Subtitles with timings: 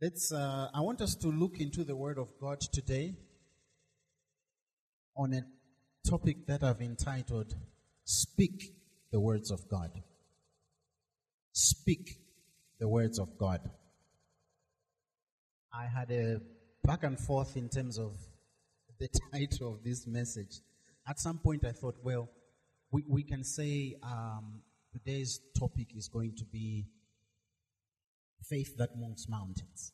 [0.00, 3.16] Let's, uh, I want us to look into the Word of God today
[5.16, 5.42] on a
[6.08, 7.52] topic that I've entitled
[8.04, 8.76] Speak
[9.10, 9.90] the Words of God.
[11.50, 12.20] Speak
[12.78, 13.58] the Words of God.
[15.74, 16.42] I had a
[16.84, 18.12] back and forth in terms of
[19.00, 20.60] the title of this message.
[21.08, 22.30] At some point, I thought, well,
[22.92, 24.62] we, we can say um,
[24.92, 26.86] today's topic is going to be
[28.44, 29.92] faith that moves mountains.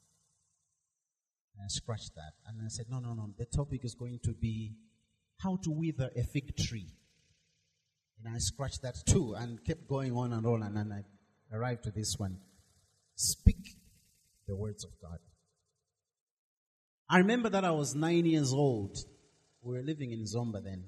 [1.55, 2.33] And I scratched that.
[2.47, 3.31] And I said, no, no, no.
[3.39, 4.75] The topic is going to be
[5.39, 6.89] how to wither a fig tree.
[8.25, 10.63] And I scratched that too and kept going on and on.
[10.63, 12.39] And then I arrived to this one.
[13.15, 13.77] Speak
[14.49, 15.19] the words of God.
[17.09, 18.97] I remember that I was nine years old.
[19.63, 20.85] We were living in Zomba then.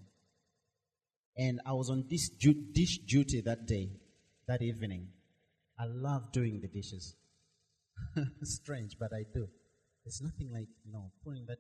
[1.37, 2.31] And I was on dish,
[2.73, 3.91] dish duty that day,
[4.49, 5.09] that evening.
[5.79, 7.15] I love doing the dishes.
[8.43, 9.49] Strange, but I do.
[10.05, 11.59] There's nothing like, you know, putting that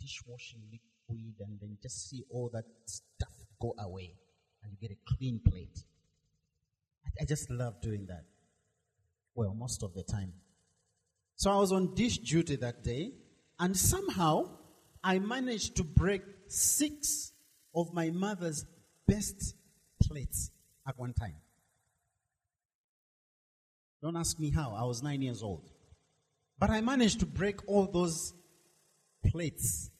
[0.00, 4.14] dishwashing liquid and then just see all that stuff go away
[4.62, 5.84] and you get a clean plate.
[7.04, 8.24] I, I just love doing that.
[9.34, 10.32] Well, most of the time.
[11.36, 13.12] So I was on dish duty that day,
[13.58, 14.58] and somehow
[15.02, 17.32] I managed to break six
[17.74, 18.66] of my mother's
[19.06, 19.54] best
[20.02, 20.50] plates
[20.86, 21.36] at one time.
[24.02, 24.74] Don't ask me how.
[24.74, 25.70] I was nine years old.
[26.58, 28.34] But I managed to break all those
[29.26, 29.90] plates.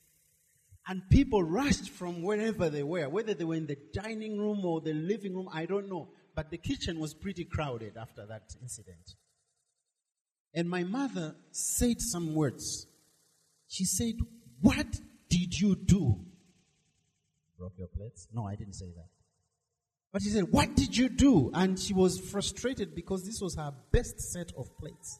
[0.87, 4.81] And people rushed from wherever they were, whether they were in the dining room or
[4.81, 6.09] the living room, I don't know.
[6.35, 9.15] But the kitchen was pretty crowded after that incident.
[10.53, 12.87] And my mother said some words.
[13.67, 14.15] She said,
[14.61, 16.25] What did you do?
[17.57, 18.27] Broke your plates?
[18.33, 19.20] No, I didn't say that.
[20.11, 21.51] But she said, What did you do?
[21.53, 25.19] And she was frustrated because this was her best set of plates.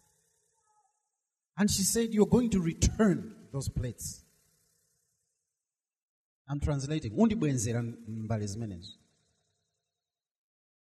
[1.58, 4.24] And she said, You're going to return those plates.
[6.50, 7.14] I'm translating.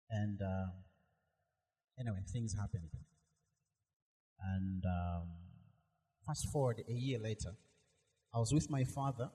[0.09, 0.65] And uh,
[1.99, 2.89] anyway, things happened.
[4.55, 5.27] And um,
[6.25, 7.51] fast forward a year later,
[8.33, 9.29] I was with my father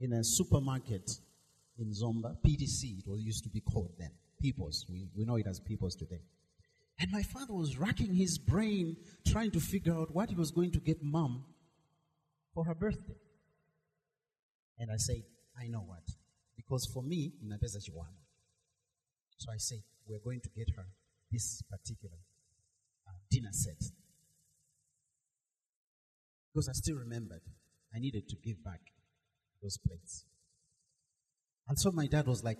[0.00, 1.10] in a supermarket
[1.80, 4.10] in Zomba, PTC, it was used to be called then.
[4.40, 4.86] People's.
[4.88, 6.20] We, we know it as People's today.
[6.98, 8.96] And my father was racking his brain
[9.26, 11.44] trying to figure out what he was going to get mom
[12.54, 13.16] for her birthday.
[14.78, 15.22] And I said,
[15.58, 16.04] I know what.
[16.56, 18.20] Because for me, in Napeza Chiwana.
[19.38, 20.86] So I said, we're going to get her
[21.32, 22.18] this particular
[23.08, 23.82] uh, dinner set.
[26.52, 27.42] Because I still remembered
[27.94, 28.80] I needed to give back
[29.62, 30.24] those plates.
[31.70, 32.58] And so my dad was like,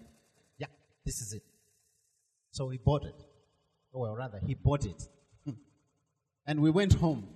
[0.57, 0.69] yeah,
[1.05, 1.43] this is it.
[2.53, 3.21] So we bought it.
[3.93, 5.03] Or rather, he bought it.
[6.47, 7.27] and we went home.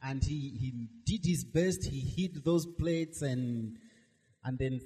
[0.00, 0.72] And he, he
[1.04, 1.84] did his best.
[1.84, 3.76] He hid those plates and,
[4.44, 4.80] and then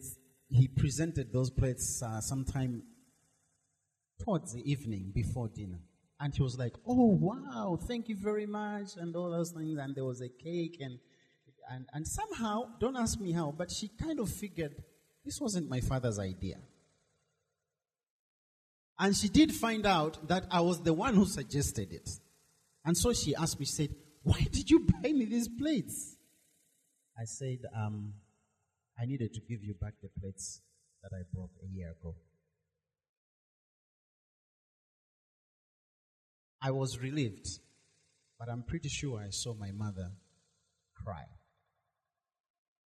[0.49, 2.85] he presented those plates uh, sometime
[4.25, 5.81] towards the evening before dinner.
[6.21, 9.79] And he was like, oh, wow, thank you very much, and all those things.
[9.79, 10.79] And there was a cake.
[10.81, 10.99] And,
[11.71, 14.75] and, and somehow, don't ask me how, but she kind of figured
[15.25, 16.57] this wasn't my father's idea.
[18.99, 22.09] And she did find out that I was the one who suggested it.
[22.85, 26.17] And so she asked me, she said, Why did you buy me these plates?
[27.19, 28.15] I said, um,
[29.01, 30.61] I needed to give you back the plates
[31.03, 32.15] that I broke a year ago.
[36.63, 37.47] I was relieved,
[38.39, 40.13] but I'm pretty sure I saw my mother
[41.05, 41.25] cry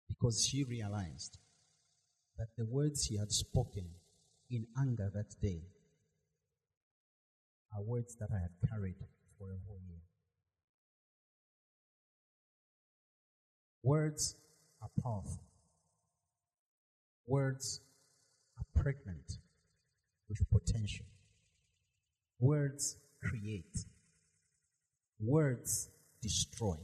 [0.09, 1.39] because she realized
[2.39, 3.85] that the words he had spoken
[4.51, 5.63] in anger that day
[7.75, 8.95] are words that I had carried
[9.39, 10.01] for a whole year.
[13.83, 14.37] Words
[14.81, 15.43] are powerful.
[17.27, 17.81] Words
[18.57, 19.39] are pregnant
[20.29, 21.07] with potential.
[22.41, 23.85] Words create.
[25.21, 25.91] Words
[26.23, 26.77] destroy.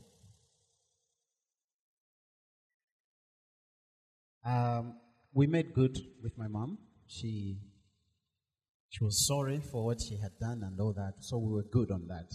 [4.45, 4.95] Um,
[5.35, 6.79] we made good with my mom.
[7.07, 7.59] She
[8.89, 11.91] she was sorry for what she had done and all that, so we were good
[11.91, 12.33] on that.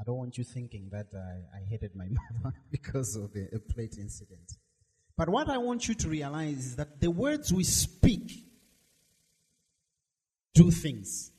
[0.00, 2.06] I don't want you thinking that I, I hated my
[2.42, 4.54] mother because of the plate incident.
[5.16, 8.32] But what I want you to realize is that the words we speak
[10.54, 11.30] do things.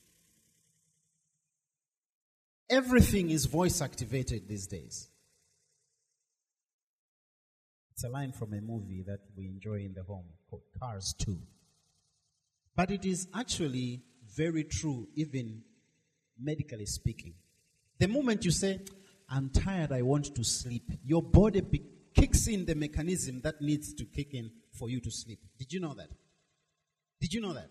[2.70, 5.08] Everything is voice activated these days.
[7.92, 10.26] It's a line from a movie that we enjoy in the home
[10.78, 11.38] Cars too.
[12.74, 14.02] But it is actually
[14.34, 15.62] very true, even
[16.38, 17.34] medically speaking.
[17.98, 18.80] The moment you say,
[19.28, 21.82] I'm tired, I want to sleep, your body be-
[22.14, 25.40] kicks in the mechanism that needs to kick in for you to sleep.
[25.58, 26.10] Did you know that?
[27.20, 27.70] Did you know that?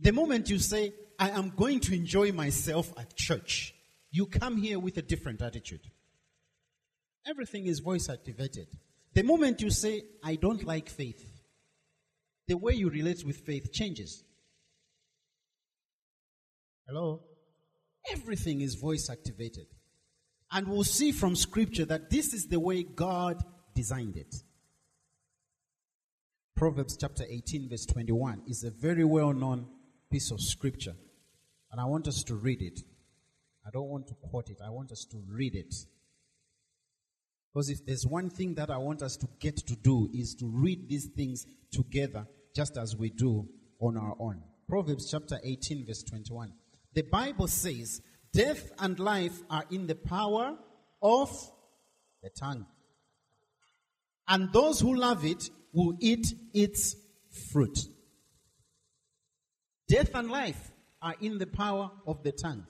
[0.00, 3.74] The moment you say, I am going to enjoy myself at church,
[4.10, 5.90] you come here with a different attitude.
[7.26, 8.68] Everything is voice activated.
[9.12, 11.27] The moment you say, I don't like faith,
[12.48, 14.24] the way you relate with faith changes.
[16.88, 17.22] Hello?
[18.10, 19.66] Everything is voice activated.
[20.50, 24.34] And we'll see from scripture that this is the way God designed it.
[26.56, 29.66] Proverbs chapter 18, verse 21 is a very well known
[30.10, 30.94] piece of scripture.
[31.70, 32.80] And I want us to read it.
[33.66, 35.74] I don't want to quote it, I want us to read it.
[37.52, 40.46] Because if there's one thing that I want us to get to do is to
[40.46, 42.26] read these things together
[42.58, 44.42] just as we do on our own.
[44.68, 46.52] Proverbs chapter 18, verse 21.
[46.92, 48.02] The Bible says,
[48.32, 50.56] Death and life are in the power
[51.00, 51.30] of
[52.20, 52.66] the tongue.
[54.26, 56.96] And those who love it will eat its
[57.52, 57.78] fruit.
[59.88, 62.66] Death and life are in the power of the tongue.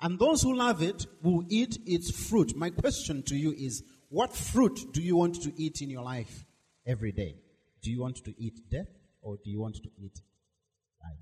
[0.00, 2.54] And those who love it will eat its fruit.
[2.54, 6.44] My question to you is what fruit do you want to eat in your life
[6.86, 7.34] every day?
[7.82, 10.20] Do you want to eat death or do you want to eat
[11.02, 11.18] life?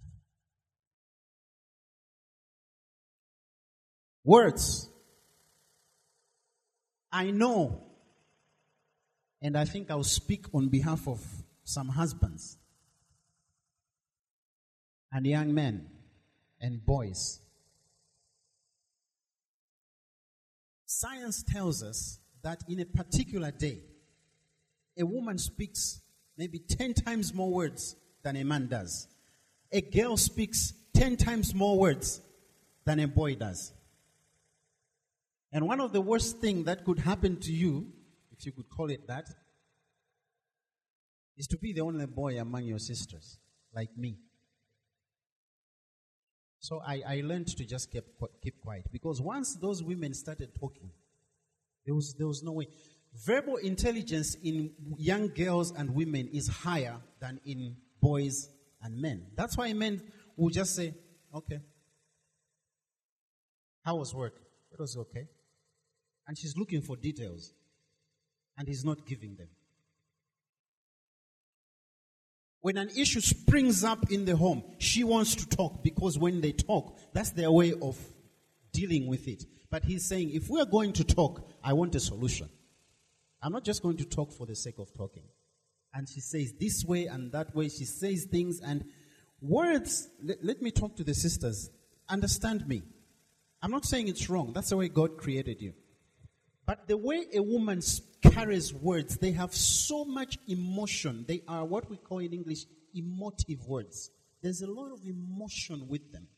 [4.25, 4.89] Words.
[7.13, 7.83] I know,
[9.43, 11.21] and I think I'll speak on behalf of
[11.65, 12.57] some husbands
[15.13, 15.87] and young men
[16.61, 17.41] and boys.
[20.87, 23.81] Science tells us that in a particular day,
[24.99, 26.01] a woman speaks
[26.41, 29.07] maybe 10 times more words than a man does.
[29.71, 32.23] A girl speaks 10 times more words
[32.87, 33.75] than a boy does.
[35.53, 37.93] And one of the worst things that could happen to you,
[38.33, 39.27] if you could call it that,
[41.37, 43.37] is to be the only boy among your sisters,
[43.75, 44.17] like me.
[46.59, 48.05] So I, I learned to just keep,
[48.43, 50.91] keep quiet because once those women started talking,
[51.85, 52.69] there was, there was no way.
[53.13, 58.49] Verbal intelligence in young girls and women is higher than in boys
[58.83, 59.27] and men.
[59.37, 60.01] That's why men
[60.37, 60.95] will just say,
[61.35, 61.61] okay.
[63.85, 64.35] How was work?
[64.73, 65.27] It was okay.
[66.29, 67.53] And she's looking for details.
[68.57, 69.49] And he's not giving them.
[72.61, 76.53] When an issue springs up in the home, she wants to talk because when they
[76.53, 77.99] talk, that's their way of
[78.73, 79.45] dealing with it.
[79.71, 82.51] But he's saying, if we are going to talk, I want a solution.
[83.43, 85.25] I'm not just going to talk for the sake of talking.
[85.95, 87.69] And she says this way and that way.
[87.69, 88.85] She says things and
[89.41, 90.09] words.
[90.23, 91.71] Let, let me talk to the sisters.
[92.09, 92.83] Understand me.
[93.63, 94.53] I'm not saying it's wrong.
[94.53, 95.75] That's the way God created you.
[96.67, 97.81] But the way a woman
[98.23, 101.25] carries words, they have so much emotion.
[101.27, 102.65] They are what we call in English
[102.95, 104.11] emotive words.
[104.43, 106.29] There's a lot of emotion with them.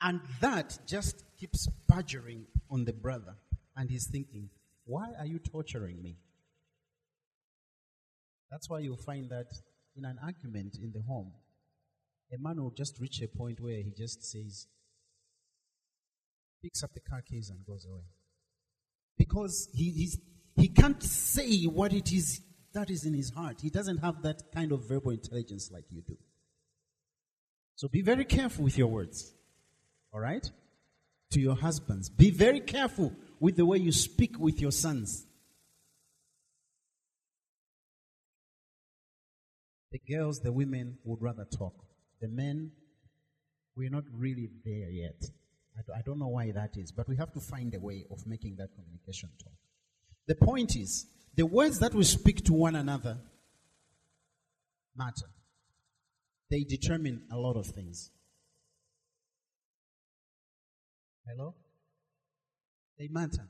[0.00, 3.34] And that just keeps badgering on the brother.
[3.76, 4.50] And he's thinking,
[4.84, 6.16] why are you torturing me?
[8.50, 9.46] That's why you'll find that
[9.96, 11.32] in an argument in the home,
[12.32, 14.66] a man will just reach a point where he just says,
[16.62, 18.04] picks up the car keys and goes away.
[19.16, 20.10] Because he,
[20.56, 22.40] he can't say what it is
[22.74, 23.60] that is in his heart.
[23.62, 26.16] He doesn't have that kind of verbal intelligence like you do.
[27.76, 29.32] So be very careful with your words.
[30.12, 30.44] All right?
[31.30, 32.08] To your husbands.
[32.08, 35.26] Be very careful with the way you speak with your sons.
[39.92, 41.74] The girls, the women would rather talk.
[42.20, 42.72] The men,
[43.76, 45.22] we're not really there yet.
[45.94, 48.56] I don't know why that is, but we have to find a way of making
[48.56, 49.52] that communication talk.
[50.26, 53.18] The point is, the words that we speak to one another
[54.96, 55.26] matter.
[56.50, 58.10] They determine a lot of things.
[61.26, 61.54] Hello?
[62.98, 63.48] They matter.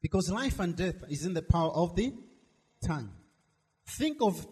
[0.00, 2.12] Because life and death is in the power of the
[2.86, 3.10] tongue.
[3.86, 4.46] Think of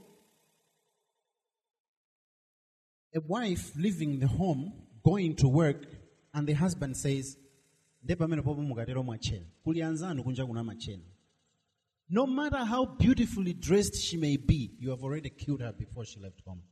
[3.14, 4.72] a wife leaving the home,
[5.04, 5.84] going to work,
[6.32, 7.36] and the husband says,
[12.08, 16.18] no matter how beautifully dressed she may be, you have already killed her before she
[16.18, 16.62] left home.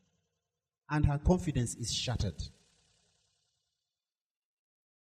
[0.88, 2.42] And her confidence is shattered.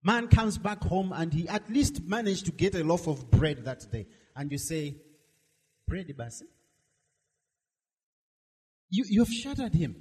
[0.03, 3.65] Man comes back home and he at least managed to get a loaf of bread
[3.65, 4.07] that day.
[4.35, 4.97] And you say,
[5.87, 6.43] Bread, Basi?
[8.89, 9.97] You, you've shattered him.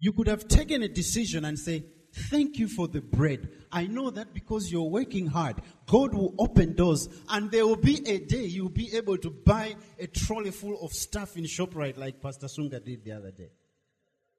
[0.00, 1.84] You could have taken a decision and say,
[2.30, 3.50] Thank you for the bread.
[3.70, 8.08] I know that because you're working hard, God will open doors and there will be
[8.08, 12.22] a day you'll be able to buy a trolley full of stuff in ShopRite like
[12.22, 13.50] Pastor Sunga did the other day.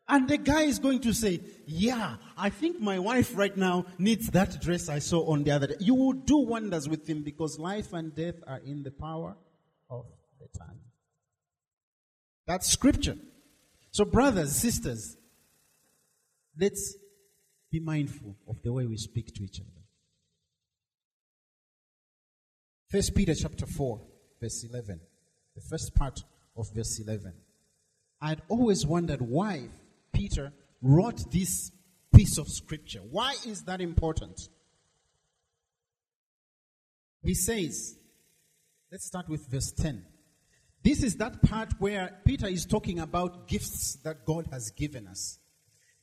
[0.10, 4.30] And the guy is going to say, Yeah, I think my wife right now needs
[4.32, 5.76] that dress I saw on the other day.
[5.80, 9.36] You will do wonders with him because life and death are in the power
[9.90, 10.06] of
[10.40, 10.80] the tongue.
[12.46, 13.18] That's scripture.
[13.92, 15.18] So, brothers, sisters,
[16.58, 16.96] let's
[17.70, 19.70] be mindful of the way we speak to each other.
[22.90, 24.02] First Peter chapter 4,
[24.40, 25.02] verse 11.
[25.56, 26.24] The first part
[26.56, 27.34] of verse 11.
[28.22, 29.68] I'd always wondered why
[30.18, 31.72] Peter wrote this
[32.12, 33.00] piece of scripture.
[33.00, 34.50] Why is that important?
[37.22, 37.98] He says,
[38.92, 40.04] let's start with verse 10.
[40.84, 45.38] This is that part where Peter is talking about gifts that God has given us.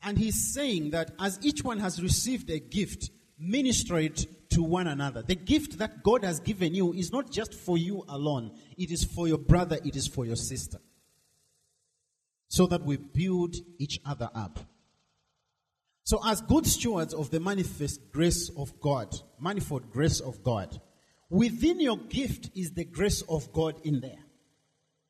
[0.01, 4.87] And he's saying that as each one has received a gift, minister it to one
[4.87, 5.23] another.
[5.23, 9.03] The gift that God has given you is not just for you alone, it is
[9.03, 10.79] for your brother, it is for your sister.
[12.55, 14.61] So that we build each other up.
[16.05, 20.81] So, as good stewards of the manifest grace of God, manifold grace of God,
[21.29, 24.23] within your gift is the grace of God in there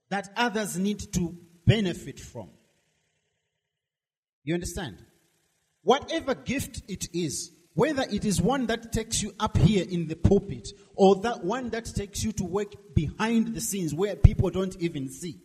[0.08, 1.36] that others need to
[1.66, 2.48] benefit from.
[4.42, 4.96] You understand?
[5.82, 10.16] Whatever gift it is, whether it is one that takes you up here in the
[10.16, 14.80] pulpit or that one that takes you to work behind the scenes where people don't
[14.80, 15.43] even see,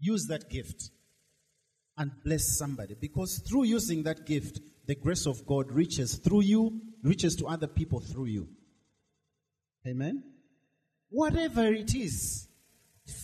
[0.00, 0.90] use that gift
[1.96, 6.80] and bless somebody because through using that gift, the grace of God reaches through you,
[7.02, 8.48] reaches to other people through you.
[9.86, 10.24] Amen?
[11.10, 12.48] Whatever it is,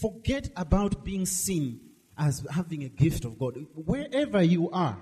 [0.00, 1.80] forget about being seen
[2.18, 3.56] as having a gift of God.
[3.74, 4.98] Wherever you are,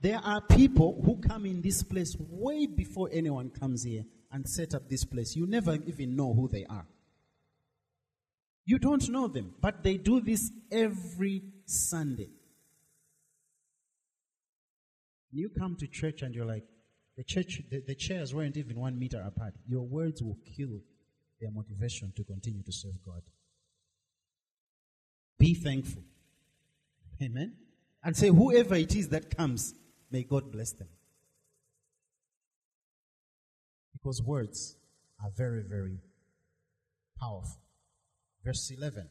[0.00, 4.74] there are people who come in this place way before anyone comes here and set
[4.74, 5.34] up this place.
[5.34, 6.86] You never even know who they are.
[8.68, 12.28] You don't know them, but they do this every Sunday.
[15.32, 16.64] You come to church and you're like,
[17.16, 19.54] the church, the, the chairs weren't even one meter apart.
[19.66, 20.80] Your words will kill
[21.40, 23.22] their motivation to continue to serve God.
[25.38, 26.02] Be thankful.
[27.22, 27.54] Amen.
[28.04, 29.72] And say, whoever it is that comes,
[30.10, 30.88] may God bless them.
[33.94, 34.76] Because words
[35.24, 36.00] are very, very
[37.18, 37.62] powerful.
[38.48, 39.06] Verse 11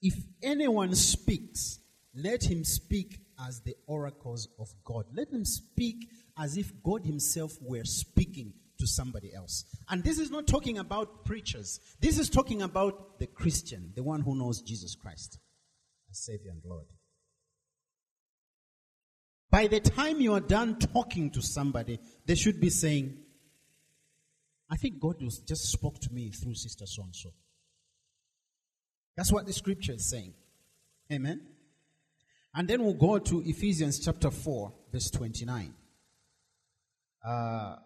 [0.00, 1.80] If anyone speaks,
[2.14, 5.04] let him speak as the oracles of God.
[5.14, 6.08] Let him speak
[6.38, 9.66] as if God Himself were speaking to somebody else.
[9.90, 14.22] And this is not talking about preachers, this is talking about the Christian, the one
[14.22, 15.38] who knows Jesus Christ
[16.10, 16.86] as Savior and Lord.
[19.50, 23.18] By the time you are done talking to somebody, they should be saying,
[24.70, 27.28] I think God just spoke to me through Sister So and so.
[29.16, 30.34] That's what the scripture is saying.
[31.12, 31.40] Amen.
[32.54, 35.74] And then we'll go to Ephesians chapter 4, verse 29.
[37.24, 37.76] Uh,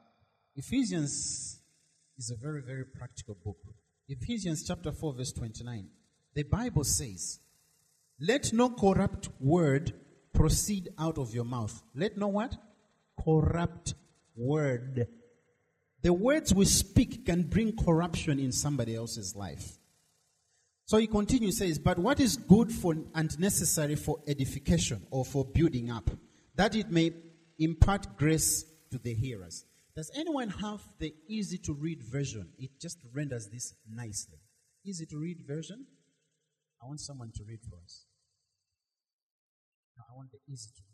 [0.57, 1.61] Ephesians
[2.17, 3.59] is a very, very practical book.
[4.09, 5.89] Ephesians chapter 4, verse 29.
[6.35, 7.41] The Bible says,
[8.21, 9.93] Let no corrupt word
[10.33, 11.83] proceed out of your mouth.
[11.95, 12.57] Let no what?
[13.23, 13.95] Corrupt
[14.37, 15.07] word.
[16.03, 19.79] The words we speak can bring corruption in somebody else's life.
[20.87, 25.45] So he continues, says, But what is good for and necessary for edification or for
[25.45, 26.11] building up,
[26.57, 27.13] that it may
[27.59, 29.65] impart grace to the hearers.
[29.97, 32.49] Does anyone have the easy to read version?
[32.59, 34.39] It just renders this nicely.
[34.85, 35.87] Easy to read version?
[36.83, 38.05] I want someone to read for us.
[39.99, 40.94] I want the easy to read.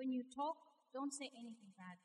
[0.00, 0.56] When you talk,
[0.96, 2.00] don't say anything bad,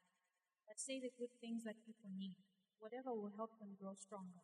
[0.68, 2.36] but say the good things that people need,
[2.84, 4.44] whatever will help them grow stronger.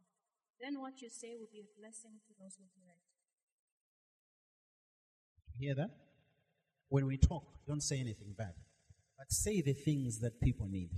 [0.63, 3.03] Then what you say will be a blessing to those who hear it.
[5.60, 5.91] Hear that?
[6.88, 8.55] When we talk, don't say anything bad
[9.22, 10.89] but say the things that people need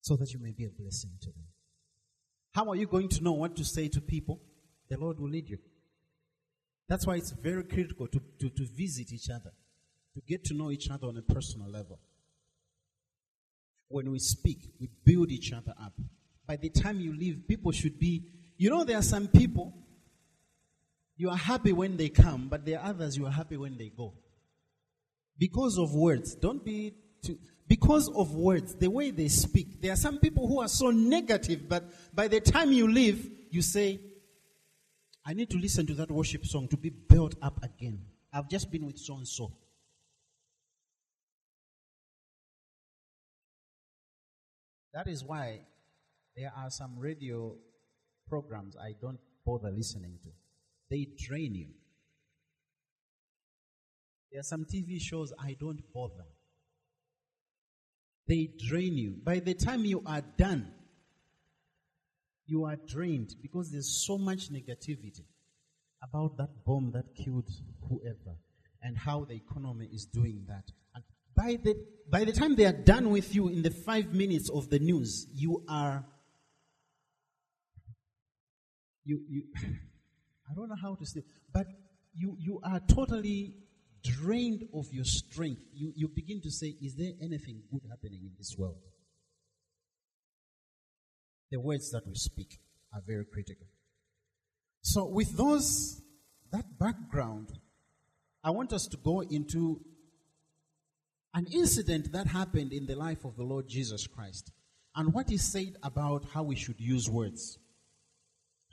[0.00, 1.46] so that you may be a blessing to them.
[2.52, 4.40] How are you going to know what to say to people?
[4.90, 5.58] The Lord will lead you.
[6.88, 9.52] That's why it's very critical to, to, to visit each other,
[10.18, 12.00] to get to know each other on a personal level.
[13.88, 15.92] When we speak, we build each other up.
[16.44, 18.24] By the time you leave, people should be,
[18.56, 19.72] you know, there are some people,
[21.16, 23.90] you are happy when they come, but there are others you are happy when they
[23.90, 24.12] go
[25.38, 26.34] because of words.
[26.34, 29.80] Don't be to because of words, the way they speak.
[29.80, 31.84] There are some people who are so negative, but
[32.14, 34.00] by the time you leave, you say,
[35.24, 38.00] I need to listen to that worship song to be built up again.
[38.32, 39.52] I've just been with so and so.
[44.94, 45.60] That is why
[46.36, 47.54] there are some radio
[48.28, 50.30] programs I don't bother listening to.
[50.90, 51.68] They drain you.
[54.30, 56.24] There are some TV shows I don't bother.
[58.26, 59.16] They drain you.
[59.24, 60.70] By the time you are done,
[62.46, 65.24] you are drained because there's so much negativity
[66.02, 67.50] about that bomb that killed
[67.88, 68.36] whoever
[68.82, 70.64] and how the economy is doing that.
[70.94, 71.04] And
[71.38, 71.76] by the,
[72.10, 75.28] by the time they are done with you in the five minutes of the news,
[75.32, 76.04] you are,
[79.04, 79.44] you, you,
[80.50, 81.22] I don't know how to say,
[81.54, 81.66] but
[82.12, 83.54] you, you are totally
[84.02, 85.62] drained of your strength.
[85.72, 88.82] You, you begin to say, is there anything good happening in this world?
[91.52, 92.58] The words that we speak
[92.92, 93.68] are very critical.
[94.82, 96.02] So with those,
[96.50, 97.52] that background,
[98.42, 99.80] I want us to go into
[101.38, 104.50] an incident that happened in the life of the Lord Jesus Christ
[104.96, 107.60] and what he said about how we should use words.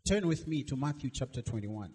[0.08, 1.94] Turn with me to Matthew chapter 21.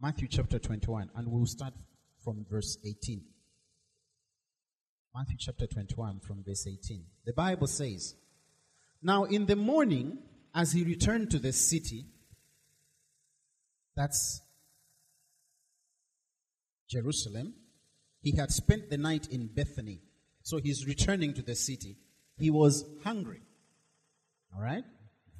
[0.00, 1.74] Matthew chapter 21, and we'll start
[2.22, 3.24] from verse 18.
[5.12, 7.02] Matthew chapter 21, from verse 18.
[7.24, 8.14] The Bible says,
[9.02, 10.18] Now in the morning,
[10.54, 12.06] as he returned to the city,
[13.96, 14.42] that's
[16.88, 17.54] Jerusalem,
[18.26, 20.00] he had spent the night in Bethany.
[20.42, 21.96] So he's returning to the city.
[22.36, 23.40] He was hungry.
[24.52, 24.82] All right?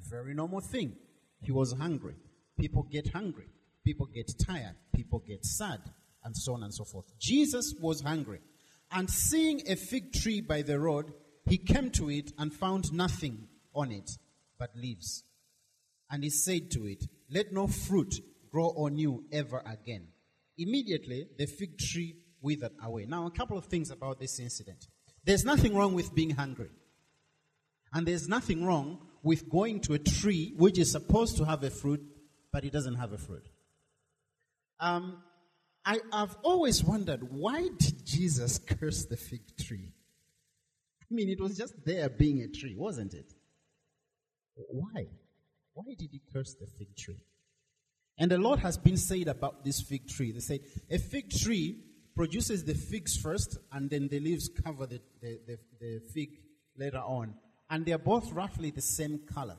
[0.09, 0.95] Very normal thing.
[1.41, 2.15] He was hungry.
[2.57, 3.47] People get hungry.
[3.83, 4.75] People get tired.
[4.95, 5.81] People get sad.
[6.23, 7.11] And so on and so forth.
[7.19, 8.39] Jesus was hungry.
[8.89, 11.11] And seeing a fig tree by the road,
[11.45, 14.11] he came to it and found nothing on it
[14.57, 15.25] but leaves.
[16.09, 18.15] And he said to it, Let no fruit
[18.49, 20.07] grow on you ever again.
[20.57, 22.15] Immediately, the fig tree
[22.47, 23.05] withered away.
[23.05, 24.87] Now, a couple of things about this incident.
[25.25, 26.69] There's nothing wrong with being hungry.
[27.93, 31.69] And there's nothing wrong with going to a tree which is supposed to have a
[31.69, 32.01] fruit,
[32.53, 33.45] but it doesn't have a fruit.
[34.79, 35.21] Um,
[35.85, 39.91] I, have always wondered why did Jesus curse the fig tree?
[41.01, 43.33] I mean, it was just there being a tree, wasn't it?
[44.55, 45.07] Why?
[45.73, 47.23] Why did he curse the fig tree?
[48.17, 50.31] And a lot has been said about this fig tree.
[50.31, 51.83] They say a fig tree
[52.17, 56.29] produces the figs first, and then the leaves cover the, the, the, the fig
[56.75, 57.35] later on.
[57.69, 59.57] And they're both roughly the same color.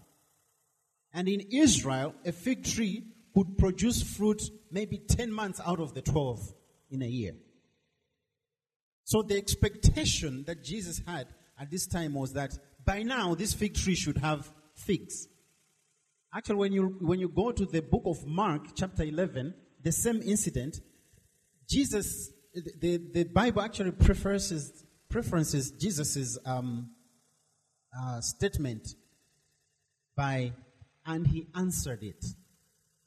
[1.15, 6.03] And in Israel, a fig tree could produce fruit maybe 10 months out of the
[6.03, 6.53] 12
[6.91, 7.33] in a year.
[9.05, 13.75] So the expectation that Jesus had at this time was that by now this fig
[13.75, 15.29] tree should have figs.
[16.35, 20.21] Actually, when you, when you go to the book of Mark, chapter 11, the same
[20.23, 20.81] incident,
[21.69, 26.91] Jesus, the, the Bible actually preferences, preferences Jesus' um,
[27.97, 28.95] uh, statement
[30.17, 30.53] by,
[31.07, 32.25] and he answered it.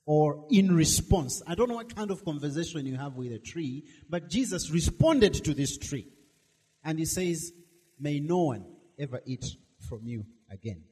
[0.06, 1.44] Or in response.
[1.48, 5.34] I don't know what kind of conversation you have with a tree, but Jesus responded
[5.36, 6.08] to this tree.
[6.84, 7.54] And he says,
[8.00, 8.66] May no one
[9.00, 9.46] ever eat
[9.88, 10.84] from you again.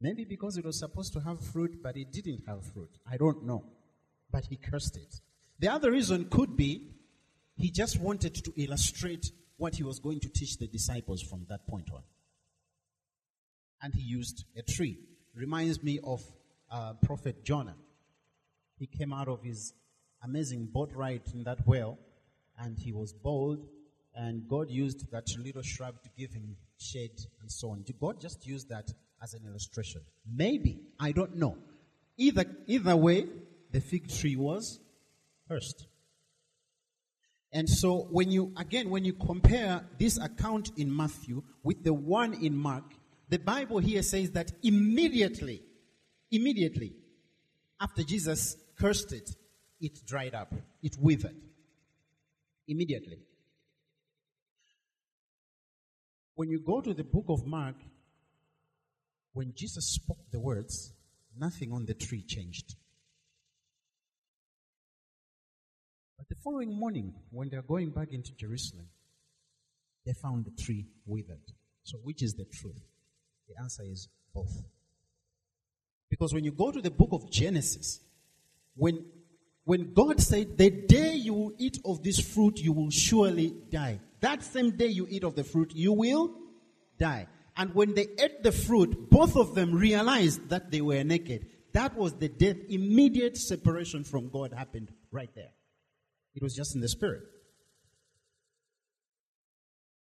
[0.00, 2.90] Maybe because it was supposed to have fruit, but it didn't have fruit.
[3.10, 3.64] I don't know.
[4.30, 5.20] But he cursed it.
[5.58, 6.97] The other reason could be
[7.58, 11.66] he just wanted to illustrate what he was going to teach the disciples from that
[11.66, 12.02] point on.
[13.82, 14.98] And he used a tree.
[15.34, 16.22] Reminds me of
[16.70, 17.74] uh, Prophet Jonah.
[18.78, 19.74] He came out of his
[20.22, 21.98] amazing boat ride in that whale,
[22.58, 23.66] and he was bold,
[24.14, 27.84] and God used that little shrub to give him shade and so on.
[28.00, 28.92] God just used that
[29.22, 30.00] as an illustration.
[30.32, 31.56] Maybe, I don't know.
[32.16, 33.26] Either, either way,
[33.72, 34.80] the fig tree was
[35.48, 35.86] cursed.
[37.52, 42.34] And so when you, again, when you compare this account in Matthew with the one
[42.34, 42.84] in Mark,
[43.28, 45.62] the Bible here says that immediately,
[46.30, 46.92] immediately,
[47.80, 49.30] after Jesus cursed it,
[49.80, 51.36] it dried up, it withered.
[52.66, 53.18] Immediately.
[56.34, 57.76] When you go to the book of Mark,
[59.32, 60.92] when Jesus spoke the words,
[61.36, 62.74] nothing on the tree changed.
[66.16, 68.86] But the following morning, when they're going back into Jerusalem,
[70.04, 71.52] they found the tree withered.
[71.84, 72.82] So, which is the truth?
[73.48, 74.62] The answer is both.
[76.10, 78.00] Because when you go to the book of Genesis,
[78.76, 79.04] when,
[79.64, 84.00] when God said, The day you will eat of this fruit, you will surely die,
[84.20, 86.34] That same day you eat of the fruit, you will
[86.98, 87.26] die.
[87.56, 91.46] And when they ate the fruit, both of them realized that they were naked.
[91.72, 92.56] That was the death.
[92.68, 95.50] Immediate separation from God happened right there.
[96.34, 97.22] It was just in the spirit.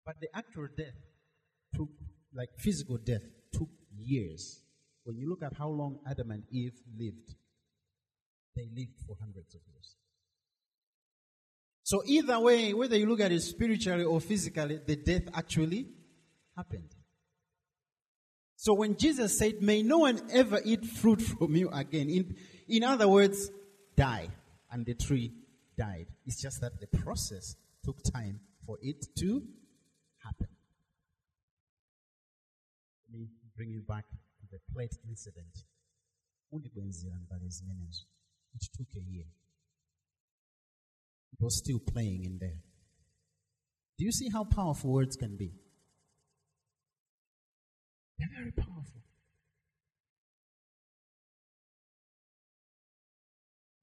[0.05, 0.95] But the actual death
[1.75, 1.89] took,
[2.33, 4.61] like physical death, took years.
[5.03, 7.35] When you look at how long Adam and Eve lived,
[8.55, 9.95] they lived for hundreds of years.
[11.83, 15.87] So either way, whether you look at it spiritually or physically, the death actually
[16.55, 16.89] happened.
[18.55, 22.35] So when Jesus said, May no one ever eat fruit from you again, in,
[22.67, 23.51] in other words,
[23.95, 24.29] die.
[24.71, 25.31] And the tree
[25.77, 26.07] died.
[26.25, 29.43] It's just that the process took time for it to
[30.23, 30.47] happen.
[33.09, 35.63] Let me bring you back to the plate incident.
[36.51, 36.63] It
[38.77, 39.25] took a year.
[41.33, 42.59] It was still playing in there.
[43.97, 45.53] Do you see how powerful words can be?
[48.17, 49.03] They're very powerful.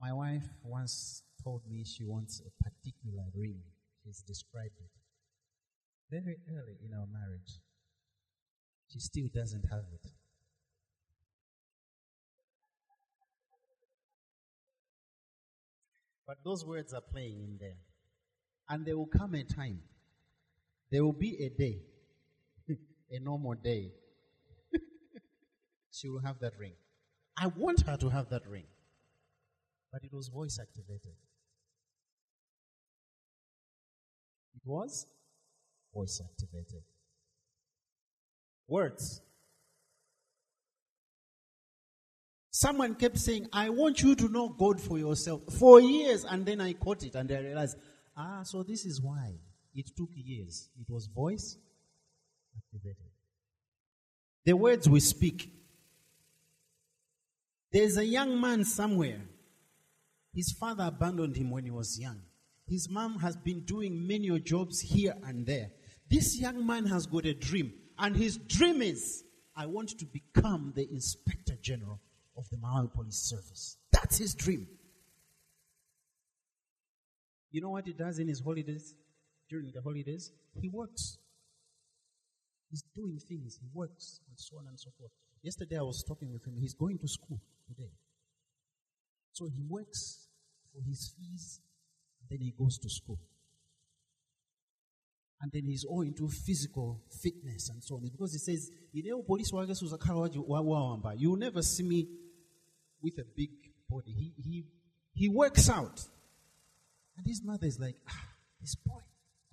[0.01, 3.61] My wife once told me she wants a particular ring.
[4.05, 4.91] She's described it.
[6.11, 7.61] Very early in our marriage.
[8.89, 10.11] She still doesn't have it.
[16.27, 17.77] But those words are playing in there.
[18.69, 19.81] And there will come a time,
[20.91, 21.81] there will be a day,
[23.11, 23.93] a normal day.
[25.91, 26.75] she will have that ring.
[27.37, 28.67] I want her to have that ring.
[29.93, 31.17] But it was voice activated.
[34.65, 35.07] Was
[35.95, 36.83] voice activated.
[38.69, 39.21] Words.
[42.51, 46.25] Someone kept saying, I want you to know God for yourself for years.
[46.25, 47.77] And then I caught it and I realized,
[48.17, 49.35] ah, so this is why
[49.75, 50.69] it took years.
[50.79, 51.57] It was voice
[52.57, 53.11] activated.
[54.45, 55.51] The words we speak.
[57.73, 59.23] There's a young man somewhere.
[60.35, 62.21] His father abandoned him when he was young.
[62.67, 65.71] His mom has been doing menial jobs here and there.
[66.09, 67.73] This young man has got a dream.
[67.99, 69.25] And his dream is,
[69.57, 72.01] I want to become the inspector general
[72.37, 73.77] of the Malawi Police Service.
[73.91, 74.67] That's his dream.
[77.51, 78.95] You know what he does in his holidays?
[79.49, 80.33] During the holidays?
[80.61, 81.19] He works.
[82.71, 83.59] He's doing things.
[83.61, 85.11] He works and so on and so forth.
[85.43, 86.57] Yesterday I was talking with him.
[86.59, 87.91] He's going to school today.
[89.33, 90.29] So he works
[90.73, 91.61] for his fees,
[92.33, 93.19] then he goes to school.
[95.43, 98.03] And then he's all into physical fitness and so on.
[98.03, 100.43] Because he says, he dey police wants to encourage you
[101.31, 102.09] will never see me
[103.03, 103.51] with a big
[103.91, 104.13] body.
[104.13, 104.65] He, he,
[105.13, 106.01] he works out.
[107.19, 108.25] And his mother is like, ah,
[108.61, 109.01] this boy,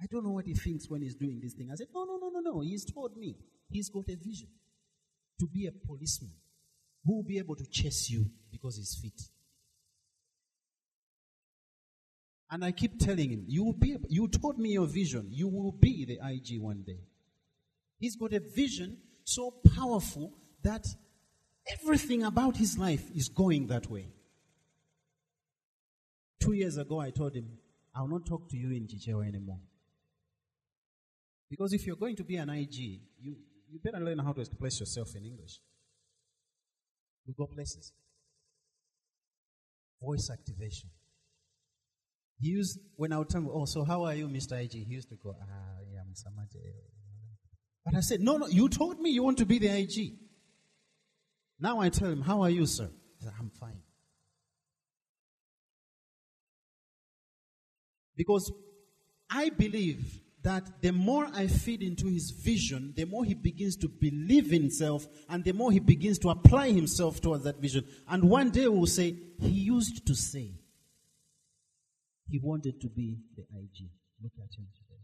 [0.02, 1.70] I don't know what he thinks when he's doing this thing.
[1.72, 2.62] I said, no, no, no, no, no.
[2.62, 3.36] He's told me
[3.70, 4.48] he's got a vision
[5.40, 6.32] to be a policeman
[7.04, 9.20] who will be able to chase you because he's fit.
[12.52, 15.28] And I keep telling him, you will be, you told me your vision.
[15.30, 17.02] You will be the IG one day.
[18.00, 20.34] He's got a vision so powerful
[20.64, 20.86] that
[21.70, 24.08] Everything about his life is going that way.
[26.40, 27.48] Two years ago, I told him,
[27.94, 29.60] I will not talk to you in Chichewa anymore.
[31.50, 33.36] Because if you're going to be an IG, you,
[33.70, 35.60] you better learn how to express yourself in English.
[37.26, 37.92] You go places.
[40.02, 40.90] Voice activation.
[42.40, 44.62] He used, when I would tell him, oh, so how are you, Mr.
[44.62, 44.72] IG?
[44.72, 45.46] He used to go, ah,
[45.92, 46.62] yeah, I'm Samaje.
[47.86, 50.14] But I said, no, no, you told me you want to be the IG.
[51.60, 52.90] Now I tell him, How are you, sir?
[53.18, 53.82] He said, I'm fine.
[58.16, 58.52] Because
[59.30, 63.90] I believe that the more I feed into his vision, the more he begins to
[63.90, 67.86] believe himself and the more he begins to apply himself towards that vision.
[68.08, 70.59] And one day we'll say, he used to say
[72.30, 73.90] he wanted to be the IG.
[74.22, 75.02] Look at him today.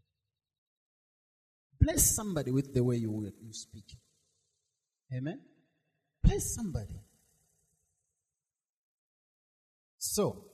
[1.79, 3.97] Bless somebody with the way you, you speak.
[5.13, 5.39] Amen.
[6.23, 6.99] Bless somebody.
[9.97, 10.45] So,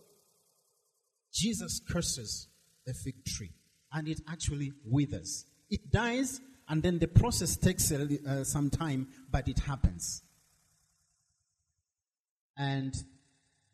[1.34, 2.48] Jesus curses
[2.86, 3.52] the fig tree
[3.94, 5.46] and it actually withers.
[5.70, 10.24] It dies and then the process takes uh, some time, but it happens.
[12.58, 12.94] And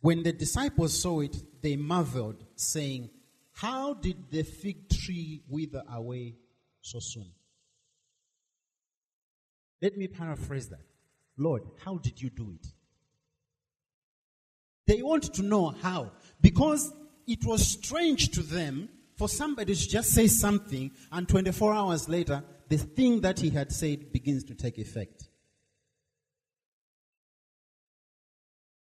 [0.01, 3.09] when the disciples saw it, they marveled, saying,
[3.53, 6.35] How did the fig tree wither away
[6.81, 7.31] so soon?
[9.81, 10.85] Let me paraphrase that.
[11.37, 12.67] Lord, how did you do it?
[14.87, 16.13] They want to know how.
[16.41, 16.91] Because
[17.27, 22.43] it was strange to them for somebody to just say something and 24 hours later,
[22.69, 25.27] the thing that he had said begins to take effect.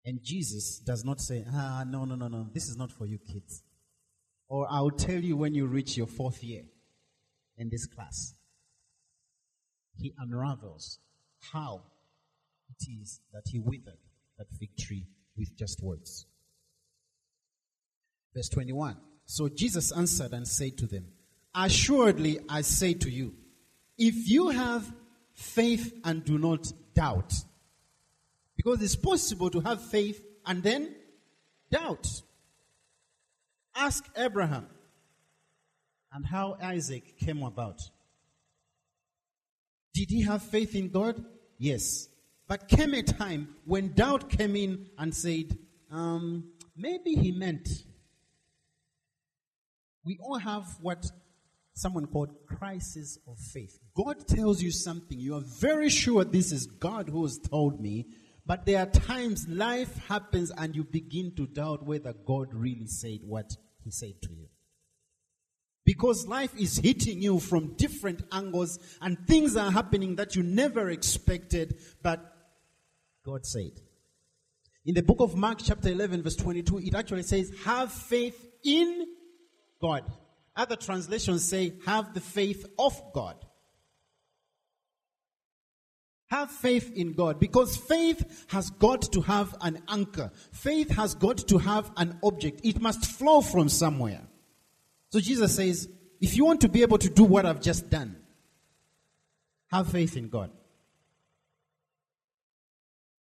[0.07, 3.19] And Jesus does not say, ah, no, no, no, no, this is not for you
[3.19, 3.65] kids.
[4.49, 6.63] Or I'll tell you when you reach your fourth year
[7.59, 8.35] in this class.
[9.99, 11.01] He unravels
[11.53, 11.83] how
[12.69, 13.99] it is that he withered
[14.39, 16.27] that fig tree with just words.
[18.33, 18.97] Verse 21.
[19.25, 21.07] So Jesus answered and said to them,
[21.53, 23.35] Assuredly I say to you,
[23.99, 24.93] if you have
[25.33, 27.33] faith and do not doubt,
[28.57, 30.95] because it's possible to have faith and then
[31.71, 32.07] doubt.
[33.75, 34.67] Ask Abraham
[36.13, 37.83] and how Isaac came about.
[39.95, 41.25] Did he have faith in God?
[41.59, 42.09] Yes.
[42.49, 45.59] But came a time when doubt came in and said,
[45.91, 47.69] um, maybe he meant.
[50.05, 51.05] We all have what
[51.75, 53.79] someone called crisis of faith.
[53.95, 55.19] God tells you something.
[55.19, 58.07] You are very sure this is God who has told me.
[58.47, 63.21] But there are times life happens and you begin to doubt whether God really said
[63.25, 63.51] what
[63.83, 64.47] he said to you.
[65.85, 70.91] Because life is hitting you from different angles and things are happening that you never
[70.91, 72.21] expected, but
[73.25, 73.73] God said.
[74.85, 79.07] In the book of Mark, chapter 11, verse 22, it actually says, Have faith in
[79.81, 80.05] God.
[80.55, 83.46] Other translations say, Have the faith of God.
[86.29, 90.33] Have faith in God because faith has got to have an anchor.
[90.53, 92.61] Faith has got to have an object.
[92.65, 94.23] It must flow from somewhere.
[95.11, 95.89] So Jesus says,
[96.21, 98.17] if you want to be able to do what I've just done,
[99.69, 100.51] have faith in God.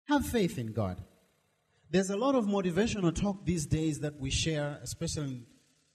[0.08, 1.00] Have faith in God.
[1.90, 5.46] There's a lot of motivational talk these days that we share, especially in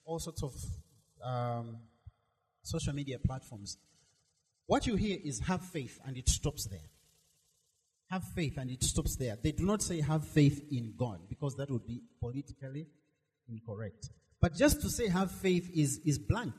[0.05, 0.53] all sorts of
[1.23, 1.77] um,
[2.61, 3.77] social media platforms.
[4.67, 6.89] What you hear is have faith and it stops there.
[8.09, 9.37] Have faith and it stops there.
[9.41, 12.87] They do not say have faith in God because that would be politically
[13.47, 14.09] incorrect.
[14.41, 16.53] But just to say have faith is, is blank.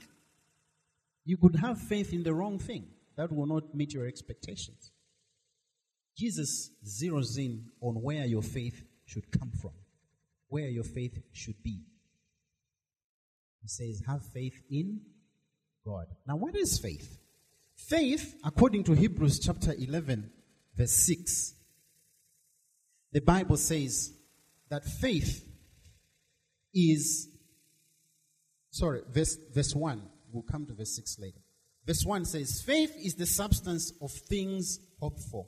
[1.25, 2.87] You could have faith in the wrong thing.
[3.17, 4.93] That will not meet your expectations.
[6.17, 9.73] Jesus zeroes in on where your faith should come from,
[10.49, 11.81] where your faith should be.
[13.63, 15.01] He says, have faith in
[15.85, 16.07] God.
[16.27, 17.19] Now, what is faith?
[17.77, 20.31] Faith, according to Hebrews chapter 11,
[20.77, 21.55] verse 6,
[23.13, 24.13] the Bible says
[24.71, 25.47] that faith
[26.75, 27.29] is,
[28.71, 30.03] sorry, verse, verse 1.
[30.33, 31.39] We'll come to verse 6 later.
[31.87, 35.47] Verse 1 says, Faith is the substance of things hoped for,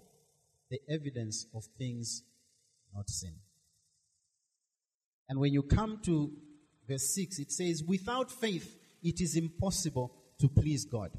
[0.71, 2.23] the evidence of things
[2.95, 3.35] not seen.
[5.29, 6.31] And when you come to
[6.87, 11.11] verse 6, it says, Without faith, it is impossible to please God.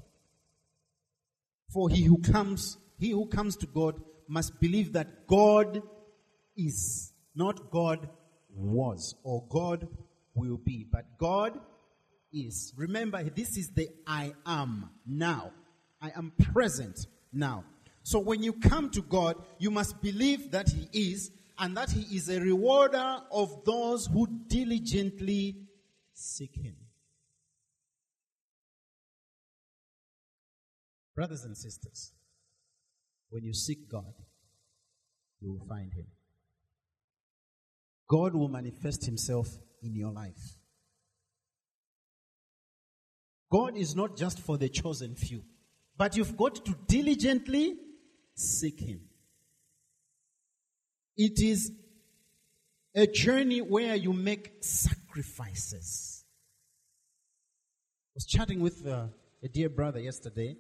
[1.74, 5.82] For he who comes, he who comes to God must believe that God
[6.58, 8.10] is, not God
[8.54, 9.88] was or God
[10.36, 11.60] will be, but God
[12.34, 12.74] is.
[12.76, 15.52] Remember, this is the I am now.
[16.02, 17.64] I am present now.
[18.04, 22.16] So when you come to God, you must believe that He is and that He
[22.16, 25.56] is a rewarder of those who diligently
[26.14, 26.76] seek Him.
[31.20, 32.14] Brothers and sisters,
[33.30, 34.14] when you seek God,
[35.42, 36.06] you will find Him.
[38.08, 39.50] God will manifest Himself
[39.84, 40.56] in your life.
[43.52, 45.44] God is not just for the chosen few,
[45.98, 47.76] but you've got to diligently
[48.34, 49.02] seek Him.
[51.18, 51.70] It is
[52.96, 56.24] a journey where you make sacrifices.
[58.08, 59.08] I was chatting with uh,
[59.44, 60.56] a dear brother yesterday,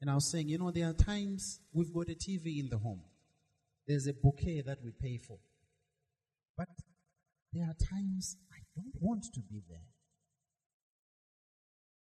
[0.00, 2.78] and I was saying, you know, there are times we've got a TV in the
[2.78, 3.02] home.
[3.86, 5.38] There's a bouquet that we pay for.
[6.56, 6.68] But
[7.52, 9.86] there are times I don't want to be there.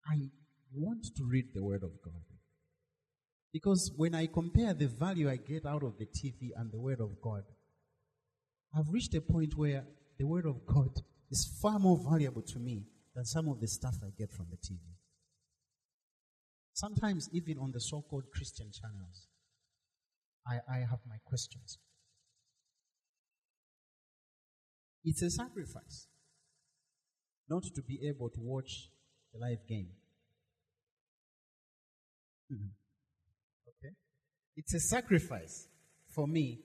[0.07, 0.29] I
[0.73, 2.23] want to read the Word of God.
[3.51, 6.99] Because when I compare the value I get out of the TV and the Word
[6.99, 7.43] of God,
[8.75, 9.85] I've reached a point where
[10.17, 10.89] the Word of God
[11.29, 14.57] is far more valuable to me than some of the stuff I get from the
[14.57, 14.79] TV.
[16.73, 19.27] Sometimes, even on the so called Christian channels,
[20.47, 21.77] I, I have my questions.
[25.03, 26.07] It's a sacrifice
[27.49, 28.89] not to be able to watch
[29.33, 29.89] the live game.
[32.51, 32.69] Mm-hmm.
[33.67, 33.93] Okay?
[34.55, 35.67] It's a sacrifice
[36.15, 36.59] for me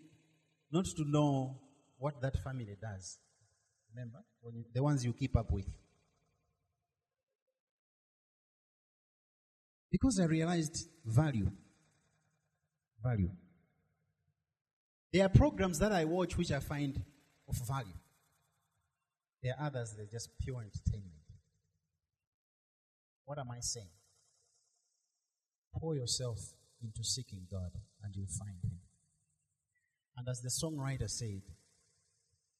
[0.70, 1.58] not to know
[1.98, 3.18] what that family does.
[3.94, 4.18] Remember?
[4.52, 5.66] You, the ones you keep up with.
[9.90, 11.51] Because I realized value.
[13.03, 13.31] Value.
[15.12, 17.03] There are programs that I watch which I find
[17.48, 17.96] of value.
[19.42, 21.14] There are others that are just pure entertainment.
[23.24, 23.87] What am I saying?
[25.74, 26.38] Pour yourself
[26.83, 27.70] into seeking God
[28.03, 28.79] and you'll find Him.
[30.16, 31.42] And as the songwriter said,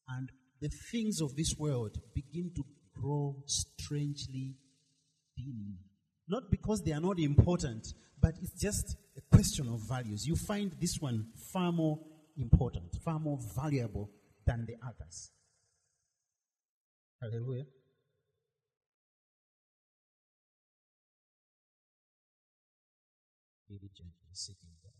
[0.09, 2.65] and the things of this world begin to
[2.95, 4.57] grow strangely
[5.37, 5.79] dim.
[6.29, 7.87] Not because they are not important,
[8.21, 10.27] but it's just a question of values.
[10.27, 11.99] You find this one far more
[12.37, 14.11] important, far more valuable
[14.47, 15.31] than the others.
[17.21, 17.65] Hallelujah.
[23.67, 24.93] Diligently seeking God.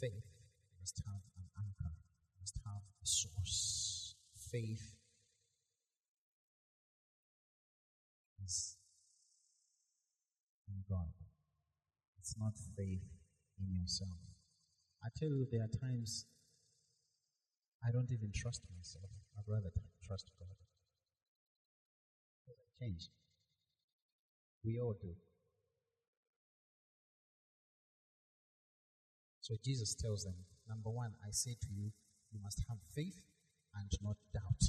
[0.00, 0.24] Faith
[0.80, 1.92] must have an anchor,
[2.40, 4.14] must have a source.
[4.50, 4.89] Faith
[12.40, 13.04] not faith
[13.60, 14.18] in yourself.
[15.04, 16.26] I tell you, there are times
[17.86, 19.10] I don't even trust myself.
[19.36, 19.70] I'd rather
[20.04, 20.56] trust God.
[22.80, 23.10] Change.
[24.64, 25.14] We all do.
[29.40, 30.34] So Jesus tells them,
[30.68, 31.92] number one, I say to you,
[32.32, 33.20] you must have faith
[33.74, 34.62] and not doubt.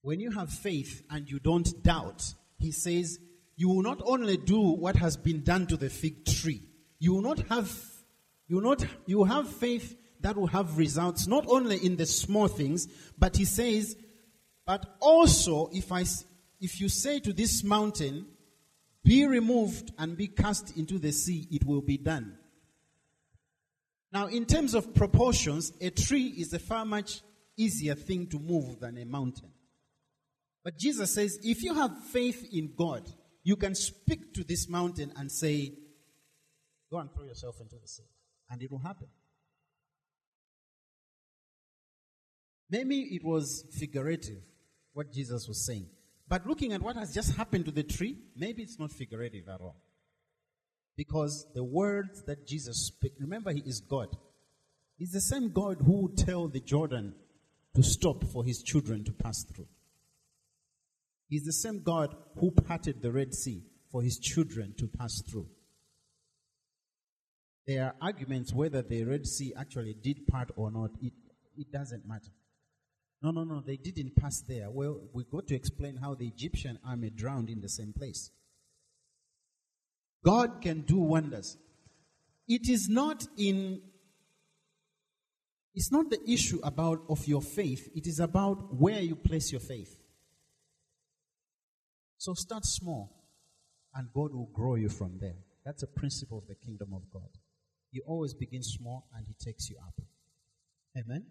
[0.00, 3.18] When you have faith and you don't doubt, he says,
[3.62, 6.60] you will not only do what has been done to the fig tree,
[6.98, 7.72] you will not have,
[8.48, 12.04] you will not, you will have faith that will have results not only in the
[12.04, 13.96] small things, but he says,
[14.66, 16.04] but also if I,
[16.60, 18.26] if you say to this mountain,
[19.04, 22.36] be removed and be cast into the sea, it will be done.
[24.12, 27.20] Now, in terms of proportions, a tree is a far much
[27.56, 29.52] easier thing to move than a mountain.
[30.64, 33.08] But Jesus says, if you have faith in God,
[33.44, 35.72] you can speak to this mountain and say,
[36.90, 38.04] Go and throw yourself into the sea.
[38.50, 39.06] And it will happen.
[42.68, 44.42] Maybe it was figurative,
[44.92, 45.86] what Jesus was saying.
[46.28, 49.60] But looking at what has just happened to the tree, maybe it's not figurative at
[49.60, 49.76] all.
[50.96, 54.08] Because the words that Jesus speaks, remember, He is God.
[54.98, 57.14] He's the same God who would tell the Jordan
[57.74, 59.68] to stop for His children to pass through.
[61.32, 65.48] He's the same God who parted the Red Sea for His children to pass through.
[67.66, 70.90] There are arguments whether the Red Sea actually did part or not.
[71.00, 71.14] It,
[71.56, 72.32] it doesn't matter.
[73.22, 74.70] No, no, no, they didn't pass there.
[74.70, 78.30] Well, we got to explain how the Egyptian army drowned in the same place.
[80.22, 81.56] God can do wonders.
[82.46, 83.80] It is not in
[85.74, 89.62] it's not the issue about of your faith, it is about where you place your
[89.62, 90.01] faith.
[92.22, 93.10] So start small
[93.96, 95.38] and God will grow you from there.
[95.64, 97.30] That's a principle of the kingdom of God.
[97.90, 100.00] You always begin small and he takes you up.
[100.96, 101.26] Amen.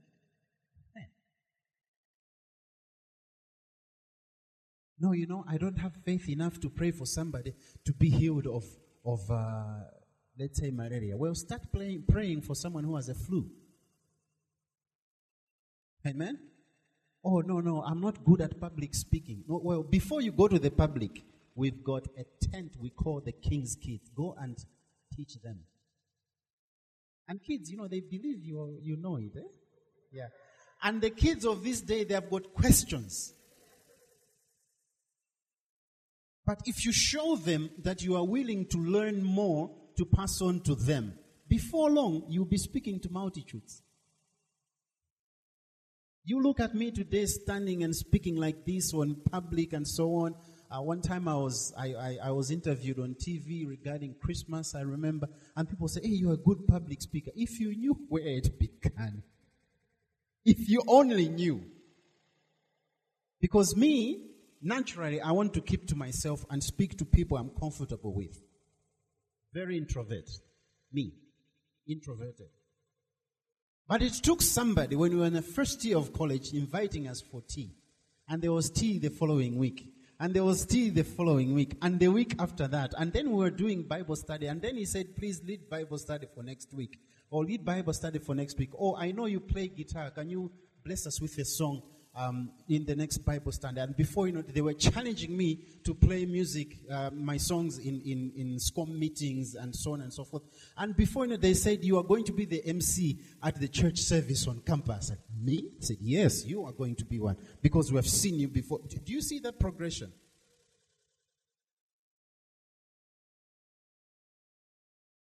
[4.99, 7.53] No, you know, I don't have faith enough to pray for somebody
[7.85, 8.65] to be healed of
[9.05, 9.85] of, uh,
[10.37, 11.15] let's say, malaria.
[11.15, 13.49] Well, start playing, praying for someone who has a flu.
[16.05, 16.50] Amen?
[17.23, 19.43] Oh, no, no, I'm not good at public speaking.
[19.47, 21.23] No, well, before you go to the public,
[21.55, 24.09] we've got a tent we call the King's Kids.
[24.15, 24.57] Go and
[25.15, 25.59] teach them.
[27.27, 29.31] And kids, you know, they believe you, you know it.
[29.37, 29.47] Eh?
[30.11, 30.27] Yeah.
[30.83, 33.33] And the kids of this day, they have got questions.
[36.45, 40.61] But if you show them that you are willing to learn more to pass on
[40.61, 41.13] to them,
[41.47, 43.83] before long, you'll be speaking to multitudes.
[46.23, 50.35] You look at me today standing and speaking like this on public and so on.
[50.69, 54.81] Uh, one time I was, I, I, I, was interviewed on TV regarding Christmas, I
[54.81, 57.31] remember, and people say, hey, you're a good public speaker.
[57.35, 59.23] If you knew where it began,
[60.45, 61.61] if you only knew.
[63.41, 64.29] Because me,
[64.61, 68.39] naturally, I want to keep to myself and speak to people I'm comfortable with.
[69.53, 70.29] Very introvert.
[70.93, 71.11] Me.
[71.87, 72.47] Introverted.
[73.91, 77.19] But it took somebody when we were in the first year of college inviting us
[77.19, 77.75] for tea.
[78.29, 79.85] And there was tea the following week.
[80.17, 81.75] And there was tea the following week.
[81.81, 82.93] And the week after that.
[82.97, 84.47] And then we were doing Bible study.
[84.47, 87.01] And then he said, please lead Bible study for next week.
[87.29, 88.69] Or lead Bible study for next week.
[88.79, 90.09] Oh, I know you play guitar.
[90.11, 90.49] Can you
[90.85, 91.81] bless us with a song?
[92.15, 93.79] Um, in the next Bible study.
[93.79, 98.01] And before you know, they were challenging me to play music, uh, my songs in,
[98.01, 100.43] in, in SCOM meetings and so on and so forth.
[100.77, 103.67] And before you know, they said, You are going to be the MC at the
[103.67, 105.07] church service on campus.
[105.07, 105.69] Said, Me?
[105.69, 108.79] I said, Yes, you are going to be one because we have seen you before.
[108.87, 110.11] Do you see that progression?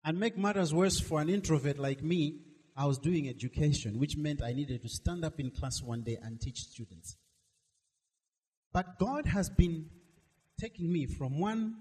[0.03, 2.41] And make matters worse for an introvert like me,
[2.81, 6.17] I was doing education, which meant I needed to stand up in class one day
[6.23, 7.19] and teach students.
[8.73, 9.91] But God has been
[10.59, 11.75] taking me from one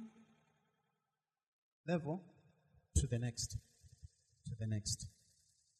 [1.87, 2.21] level
[2.97, 3.51] to the next,
[4.47, 5.07] to the next,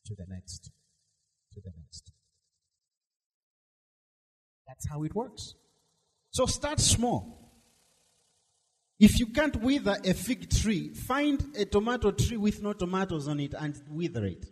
[0.05, 0.71] to the next,
[1.53, 2.13] to the next.
[4.69, 5.53] That's how it works.
[6.31, 7.51] So start small.
[8.97, 13.41] If you can't wither a fig tree, find a tomato tree with no tomatoes on
[13.41, 14.45] it and wither it.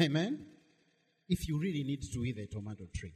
[0.00, 0.46] Amen?
[1.28, 3.14] If you really need to wither a tomato tree.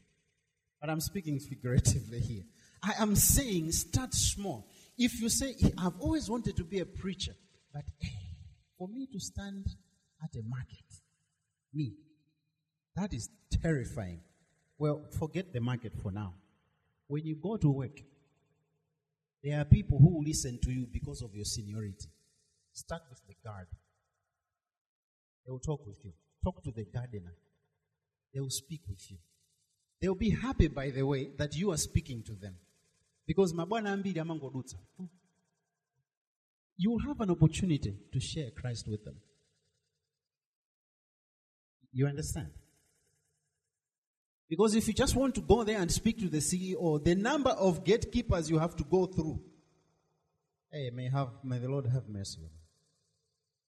[0.80, 2.44] But I'm speaking figuratively here.
[2.82, 4.68] I am saying start small.
[4.96, 7.32] If you say, I've always wanted to be a preacher,
[7.72, 8.36] but hey,
[8.78, 9.66] for me to stand
[10.22, 10.84] at a market,
[11.74, 11.94] me,
[12.96, 13.28] that is
[13.62, 14.20] terrifying.
[14.78, 16.34] Well, forget the market for now.
[17.08, 18.00] When you go to work,
[19.42, 22.08] there are people who listen to you because of your seniority.
[22.72, 23.66] Start with the guard.
[25.44, 26.12] They will talk with you.
[26.44, 27.34] Talk to the gardener.
[28.32, 29.18] They will speak with you.
[30.00, 32.54] They will be happy, by the way, that you are speaking to them.
[33.26, 34.76] Because mabwana amangodutsa.
[36.76, 39.16] You will have an opportunity to share Christ with them.
[41.92, 42.50] You understand?
[44.48, 47.50] Because if you just want to go there and speak to the CEO, the number
[47.50, 49.40] of gatekeepers you have to go through.
[50.70, 52.60] Hey, may have may the Lord have mercy on you.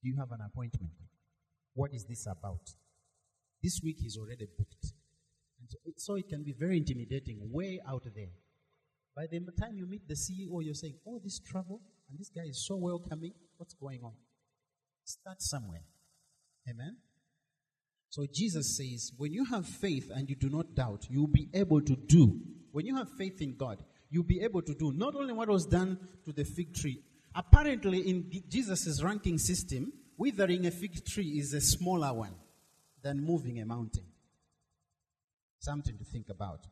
[0.03, 0.93] Do you have an appointment?
[1.81, 2.61] What is this about?
[3.62, 4.85] This week is already booked.
[5.66, 8.35] So it, so it can be very intimidating, way out there.
[9.16, 12.43] By the time you meet the CEO, you're saying, Oh, this trouble, and this guy
[12.47, 13.33] is so welcoming.
[13.57, 14.12] What's going on?
[15.05, 15.85] Start somewhere.
[16.68, 16.99] Amen?
[18.11, 21.81] So Jesus says, when you have faith and you do not doubt, you'll be able
[21.81, 22.43] to do.
[22.72, 25.64] When you have faith in God, you'll be able to do not only what was
[25.64, 27.01] done to the fig tree.
[27.35, 32.35] Apparently, in Jesus' ranking system, withering a fig tree is a smaller one
[33.03, 34.05] than moving a mountain.
[35.59, 36.66] Something to think about.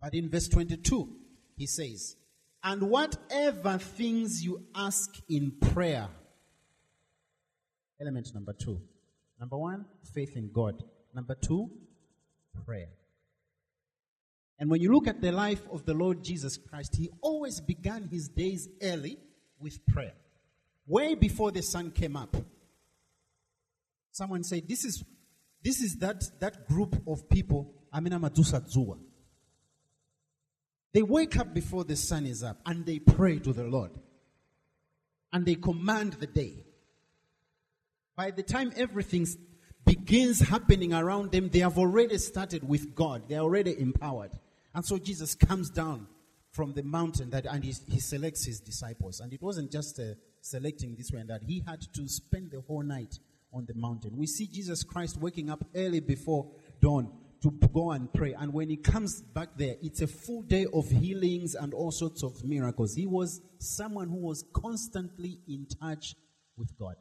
[0.00, 1.08] But in verse 22,
[1.56, 2.16] he says,
[2.62, 6.08] And whatever things you ask in prayer,
[8.00, 8.80] element number two.
[9.40, 9.84] Number one,
[10.14, 10.84] faith in God.
[11.12, 11.68] Number two,
[12.64, 12.90] prayer.
[14.60, 18.06] And when you look at the life of the Lord Jesus Christ, he always began
[18.08, 19.18] his days early
[19.58, 20.14] with prayer.
[20.86, 22.36] Way before the sun came up.
[24.10, 25.04] Someone said, This is
[25.62, 28.98] this is that, that group of people, Amina Matusa Zua.
[30.92, 33.92] They wake up before the sun is up and they pray to the Lord.
[35.32, 36.64] And they command the day.
[38.14, 39.26] By the time everything
[39.86, 43.28] begins happening around them, they have already started with God.
[43.28, 44.32] They are already empowered.
[44.74, 46.08] And so Jesus comes down
[46.50, 49.20] from the mountain that, and he, he selects his disciples.
[49.20, 51.42] And it wasn't just uh, selecting this way and that.
[51.44, 53.18] He had to spend the whole night
[53.54, 54.16] on the mountain.
[54.16, 57.10] We see Jesus Christ waking up early before dawn
[57.42, 58.34] to go and pray.
[58.34, 62.22] And when he comes back there, it's a full day of healings and all sorts
[62.22, 62.94] of miracles.
[62.94, 66.14] He was someone who was constantly in touch
[66.56, 66.96] with God.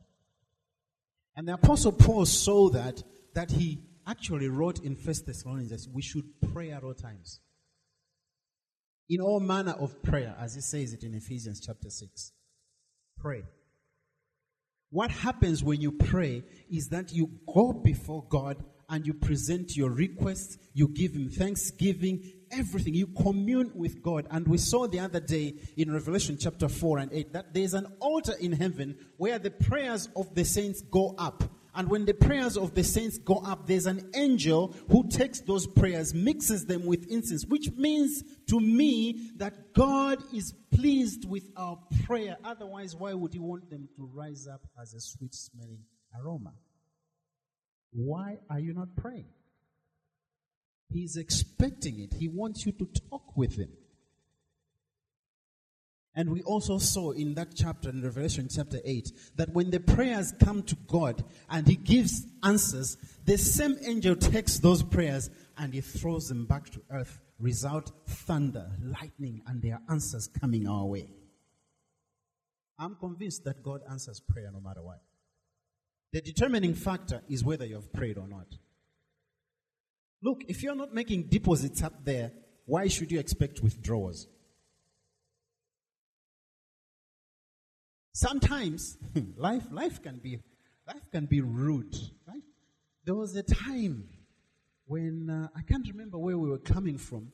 [1.36, 6.26] And the apostle Paul saw that, that he actually wrote in First Thessalonians we should
[6.54, 7.40] pray at all times.
[9.10, 12.32] In all manner of prayer, as he says it in Ephesians chapter 6.
[13.22, 13.44] Pray.
[14.90, 18.58] What happens when you pray is that you go before God
[18.90, 22.94] and you present your requests, you give Him thanksgiving, everything.
[22.94, 24.28] You commune with God.
[24.32, 27.88] And we saw the other day in Revelation chapter 4 and 8 that there's an
[28.00, 31.44] altar in heaven where the prayers of the saints go up.
[31.74, 35.66] And when the prayers of the saints go up, there's an angel who takes those
[35.68, 41.80] prayers, mixes them with incense, which means to me that God is pleased with our
[42.06, 42.38] prayer.
[42.44, 45.84] Otherwise, why would He want them to rise up as a sweet smelling
[46.20, 46.54] aroma?
[47.92, 49.30] Why are you not praying?
[50.90, 52.16] He's expecting it.
[52.20, 53.70] He wants you to talk with Him.
[56.14, 60.34] And we also saw in that chapter in Revelation chapter 8 that when the prayers
[60.44, 65.80] come to God and He gives answers, the same angel takes those prayers and He
[65.80, 67.20] throws them back to earth.
[67.40, 71.08] Result thunder, lightning, and their answers coming our way.
[72.78, 75.02] I'm convinced that God answers prayer no matter what.
[76.12, 78.48] The determining factor is whether you have prayed or not.
[80.22, 82.32] Look, if you're not making deposits up there,
[82.66, 84.28] why should you expect withdrawals?
[88.14, 88.98] Sometimes
[89.38, 90.40] life, life can be
[90.88, 91.96] life can be rude.
[92.28, 92.44] Right?
[93.06, 94.10] There was a time
[94.86, 97.32] when uh, I can't remember where we were coming from,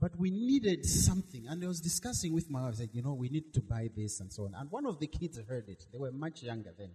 [0.00, 1.46] but we needed something.
[1.48, 3.90] And I was discussing with my wife, I said, you know, we need to buy
[3.94, 4.54] this and so on.
[4.56, 5.84] And one of the kids heard it.
[5.92, 6.90] They were much younger then.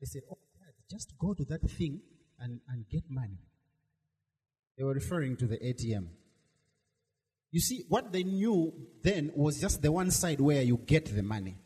[0.00, 2.00] They said, oh, Dad, just go to that thing
[2.38, 3.38] and, and get money.
[4.76, 6.06] They were referring to the ATM.
[7.50, 8.72] You see, what they knew
[9.02, 11.56] then was just the one side where you get the money.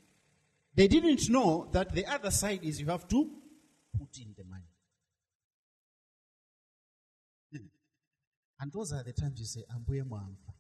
[0.75, 3.31] They didn't know that the other side is you have to
[3.99, 4.65] put in the money.
[8.61, 10.53] And those are the times you say, Ambuye Mwamfa.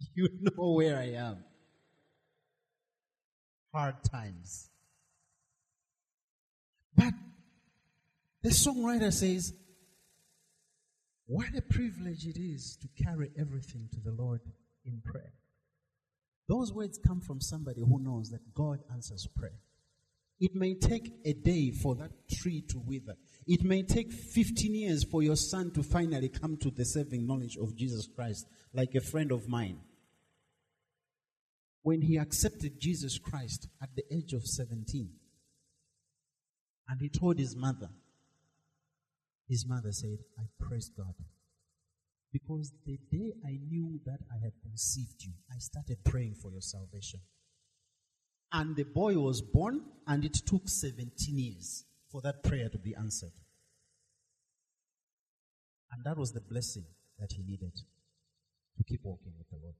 [0.14, 1.44] You know where I am.
[3.72, 4.70] Hard times.
[6.96, 7.14] But
[8.42, 9.52] the songwriter says,
[11.26, 14.40] What a privilege it is to carry everything to the Lord
[14.84, 15.32] in prayer.
[16.48, 19.60] Those words come from somebody who knows that God answers prayer.
[20.40, 23.14] It may take a day for that tree to wither.
[23.46, 27.56] It may take 15 years for your son to finally come to the saving knowledge
[27.56, 29.78] of Jesus Christ, like a friend of mine.
[31.82, 35.10] When he accepted Jesus Christ at the age of 17,
[36.88, 37.88] and he told his mother,
[39.48, 41.14] his mother said, I praise God.
[42.34, 46.62] Because the day I knew that I had conceived you, I started praying for your
[46.62, 47.20] salvation.
[48.50, 52.92] And the boy was born, and it took 17 years for that prayer to be
[52.96, 53.30] answered.
[55.92, 56.86] And that was the blessing
[57.20, 57.72] that he needed
[58.78, 59.76] to keep walking with the Lord.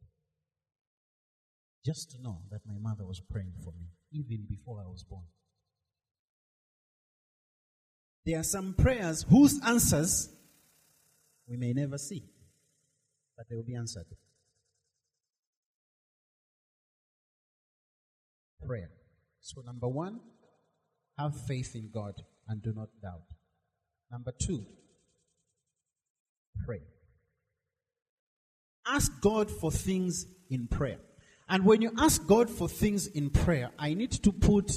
[1.85, 5.25] Just to know that my mother was praying for me, even before I was born.
[8.25, 10.29] There are some prayers whose answers
[11.49, 12.23] we may never see,
[13.37, 14.07] but they will be answered.
[18.67, 18.91] Prayer.
[19.41, 20.21] So, number one,
[21.19, 22.15] have faith in God
[22.49, 23.29] and do not doubt.
[24.11, 24.65] Number two,
[26.65, 26.83] pray.
[28.87, 30.99] Ask God for things in prayer.
[31.49, 34.73] And when you ask God for things in prayer, I need to put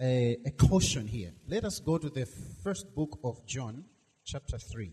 [0.00, 1.32] a, a caution here.
[1.46, 2.26] Let us go to the
[2.64, 3.84] first book of John,
[4.24, 4.92] chapter 3.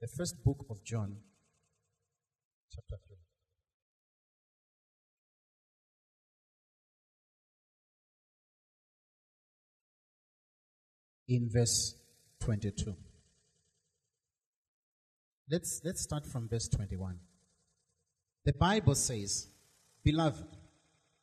[0.00, 1.16] The first book of John,
[2.74, 3.16] chapter 3.
[11.36, 11.94] In verse
[12.40, 12.96] 22.
[15.50, 17.18] Let's, let's start from verse 21.
[18.44, 19.48] The Bible says,
[20.04, 20.46] Beloved,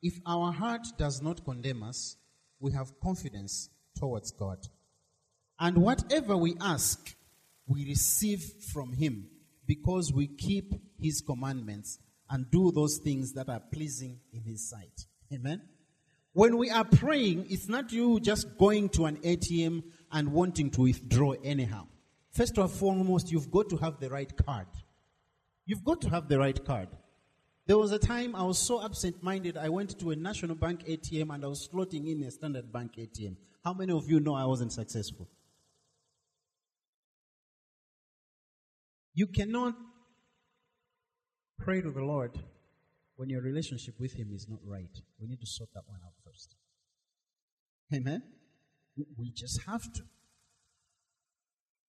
[0.01, 2.17] if our heart does not condemn us,
[2.59, 4.59] we have confidence towards God.
[5.59, 7.15] And whatever we ask,
[7.67, 8.43] we receive
[8.73, 9.27] from Him
[9.65, 11.99] because we keep His commandments
[12.29, 15.05] and do those things that are pleasing in His sight.
[15.33, 15.61] Amen?
[16.33, 20.81] When we are praying, it's not you just going to an ATM and wanting to
[20.81, 21.87] withdraw anyhow.
[22.31, 24.67] First and foremost, you've got to have the right card.
[25.65, 26.89] You've got to have the right card.
[27.67, 30.85] There was a time I was so absent minded, I went to a National Bank
[30.85, 33.37] ATM and I was slotting in a Standard Bank ATM.
[33.63, 35.27] How many of you know I wasn't successful?
[39.15, 39.73] You cannot
[41.57, 42.37] pray to the Lord
[43.15, 45.01] when your relationship with Him is not right.
[45.19, 46.55] We need to sort that one out first.
[47.93, 48.21] Amen?
[49.17, 50.01] We just have to.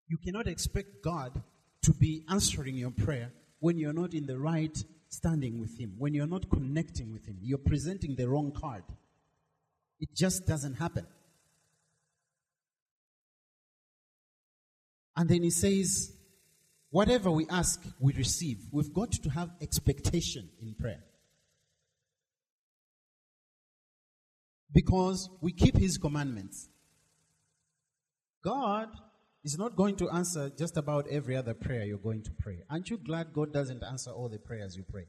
[0.09, 1.43] You cannot expect God
[1.83, 4.77] to be answering your prayer when you're not in the right
[5.09, 8.85] standing with Him, when you're not connecting with Him, you're presenting the wrong card.
[9.99, 11.07] It just doesn't happen.
[15.17, 16.13] And then He says,
[16.97, 18.57] whatever we ask, we receive.
[18.73, 21.03] We've got to have expectation in prayer.
[24.73, 26.71] Because we keep His commandments.
[28.43, 28.89] God
[29.45, 32.63] is not going to answer just about every other prayer you're going to pray.
[32.71, 35.07] Aren't you glad God doesn't answer all the prayers you pray?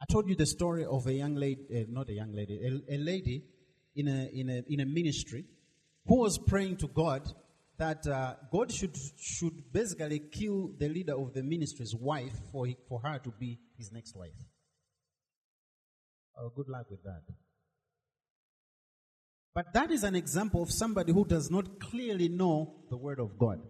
[0.00, 2.94] I told you the story of a young lady, uh, not a young lady, a,
[2.94, 3.44] a lady
[3.94, 5.44] in a, in, a, in a ministry
[6.06, 7.22] who was praying to God
[7.76, 12.76] that uh, God should, should basically kill the leader of the ministry's wife for, he,
[12.88, 14.30] for her to be his next wife.
[16.38, 17.22] Oh, good luck with that.
[19.54, 23.38] But that is an example of somebody who does not clearly know the Word of
[23.38, 23.60] God.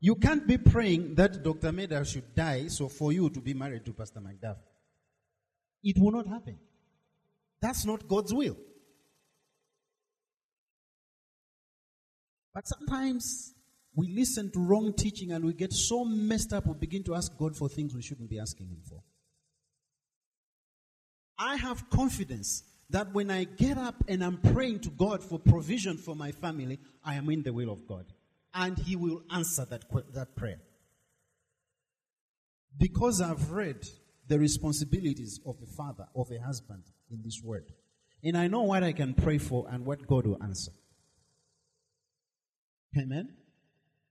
[0.00, 1.72] You can't be praying that Dr.
[1.72, 4.56] Meda should die so for you to be married to Pastor McDuff.
[5.82, 6.58] It will not happen.
[7.60, 8.56] That's not God's will.
[12.56, 13.52] But sometimes
[13.94, 17.36] we listen to wrong teaching and we get so messed up we begin to ask
[17.36, 19.02] God for things we shouldn't be asking Him for.
[21.38, 25.98] I have confidence that when I get up and I'm praying to God for provision
[25.98, 28.06] for my family, I am in the will of God.
[28.54, 29.84] And He will answer that,
[30.14, 30.62] that prayer.
[32.78, 33.86] Because I've read
[34.28, 37.70] the responsibilities of a father, of a husband in this word.
[38.24, 40.72] And I know what I can pray for and what God will answer.
[42.96, 43.28] Amen.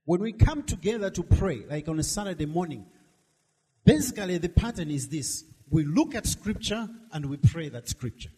[0.04, 2.86] When we come together to pray, like on a Saturday morning,
[3.84, 8.30] basically the pattern is this we look at scripture and we pray that scripture.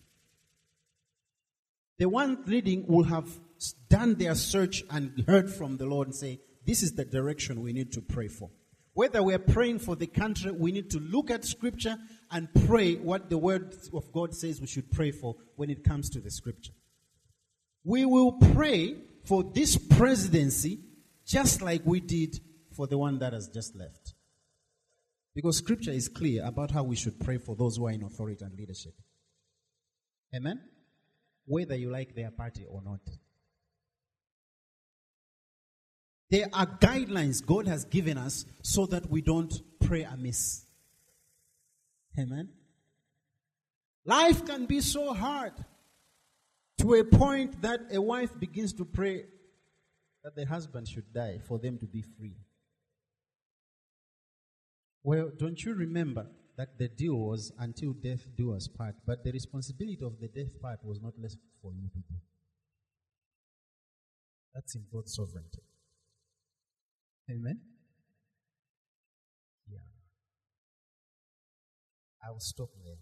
[1.99, 3.29] The one reading will have
[3.91, 7.73] done their search and heard from the Lord and say, This is the direction we
[7.73, 8.51] need to pray for.
[8.95, 11.99] Whether we're praying for the country, we need to look at scripture
[12.31, 16.09] and pray what the word of God says we should pray for when it comes
[16.11, 16.73] to the scripture.
[17.85, 20.81] We will pray for this presidency
[21.27, 22.41] just like we did
[22.75, 24.15] for the one that has just left.
[25.35, 28.45] Because scripture is clear about how we should pray for those who are in authority
[28.45, 28.95] and leadership.
[30.35, 30.61] Amen?
[31.45, 33.01] Whether you like their party or not.
[36.31, 40.67] There are guidelines God has given us so that we don't pray amiss.
[42.19, 42.51] Amen?
[44.05, 45.53] Life can be so hard
[46.79, 49.25] to a point that a wife begins to pray
[50.25, 52.37] that the husband should die for them to be free.
[55.03, 56.27] Well, don't you remember
[56.57, 60.61] that the deal was until death do us part, but the responsibility of the death
[60.61, 62.15] part was not less for you to do.
[64.55, 65.63] That's in God's sovereignty.
[67.31, 67.61] Amen?
[69.71, 69.79] Yeah.
[72.27, 72.97] I will stop there.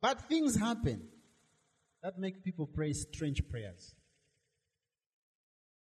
[0.00, 1.08] But things happen
[2.02, 3.94] that make people pray strange prayers.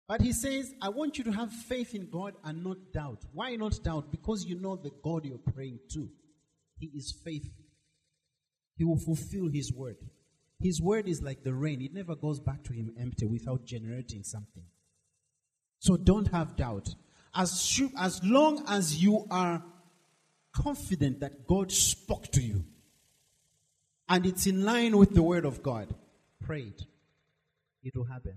[0.08, 3.22] But he says, I want you to have faith in God and not doubt.
[3.32, 4.10] Why not doubt?
[4.10, 6.08] Because you know the God you're praying to.
[6.78, 7.64] He is faithful.
[8.76, 9.98] He will fulfill his word.
[10.58, 14.22] His word is like the rain, it never goes back to him empty without generating
[14.24, 14.64] something.
[15.78, 16.88] So don't have doubt.
[17.34, 19.62] As, as long as you are
[20.52, 22.64] confident that God spoke to you
[24.08, 25.94] and it's in line with the word of God,
[26.50, 26.82] pray it.
[27.84, 28.36] It will happen.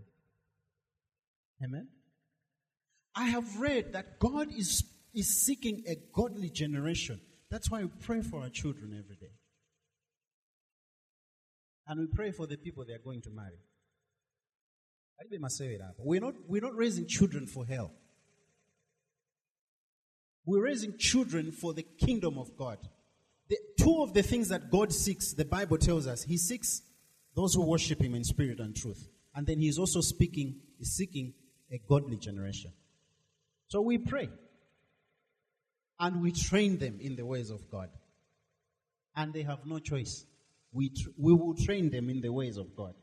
[1.64, 1.88] Amen.
[3.16, 4.84] I have read that God is,
[5.16, 7.20] is seeking a godly generation.
[7.50, 9.34] That's why we pray for our children every day.
[11.88, 13.58] And we pray for the people they are going to marry.
[15.98, 17.92] We're not, we're not raising children for hell.
[20.46, 22.78] We're raising children for the kingdom of God.
[23.50, 26.82] The, two of the things that God seeks, the Bible tells us, He seeks
[27.36, 29.08] those who worship Him in spirit and truth.
[29.36, 31.34] And then He's also speaking, He's seeking
[31.72, 32.72] a godly generation.
[33.68, 34.30] So we pray.
[36.00, 37.90] And we train them in the ways of God.
[39.16, 40.26] And they have no choice.
[40.72, 42.94] We, tr- we will train them in the ways of God.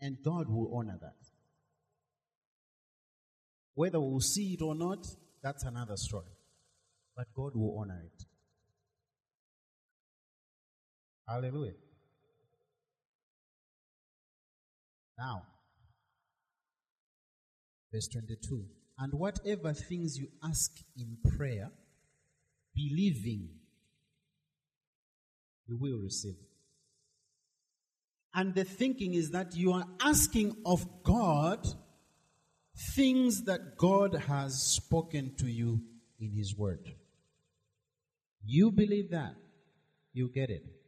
[0.00, 1.16] And God will honor that.
[3.74, 5.06] Whether we'll see it or not,
[5.42, 6.32] that's another story.
[7.16, 8.24] But God will honor it.
[11.32, 11.72] Hallelujah.
[15.18, 15.44] Now,
[17.90, 18.66] verse 22.
[18.98, 21.70] And whatever things you ask in prayer,
[22.74, 23.48] believing,
[25.66, 26.36] you will receive.
[28.34, 31.66] And the thinking is that you are asking of God
[32.94, 35.80] things that God has spoken to you
[36.20, 36.92] in His Word.
[38.44, 39.34] You believe that,
[40.12, 40.81] you get it.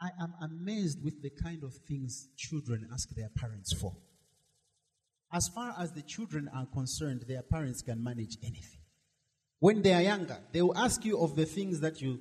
[0.00, 3.94] I am amazed with the kind of things children ask their parents for.
[5.32, 8.80] As far as the children are concerned, their parents can manage anything.
[9.58, 12.20] When they are younger, they will ask you of the things that you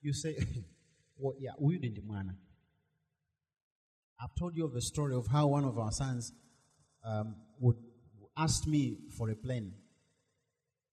[0.00, 0.36] you say,
[1.16, 2.36] well, yeah, we didn't man.
[4.20, 6.32] I've told you of the story of how one of our sons
[7.04, 7.76] um, would
[8.36, 9.72] ask me for a plane.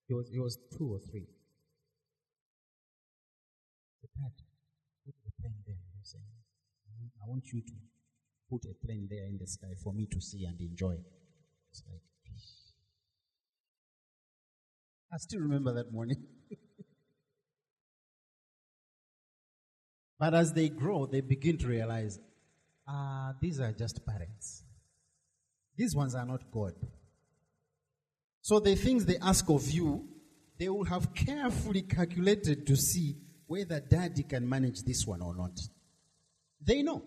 [0.07, 1.27] He was, he was two or three.
[7.21, 7.73] I want you to
[8.49, 10.97] put a plane there in the sky for me to see and enjoy.
[11.69, 12.01] It's like,
[15.13, 16.23] I still remember that morning.
[20.19, 22.17] but as they grow, they begin to realize,
[22.87, 24.63] ah, these are just parents.
[25.75, 26.73] These ones are not God.
[28.41, 30.07] So the things they ask of you,
[30.57, 33.17] they will have carefully calculated to see
[33.47, 35.59] whether daddy can manage this one or not.
[36.65, 37.03] They know.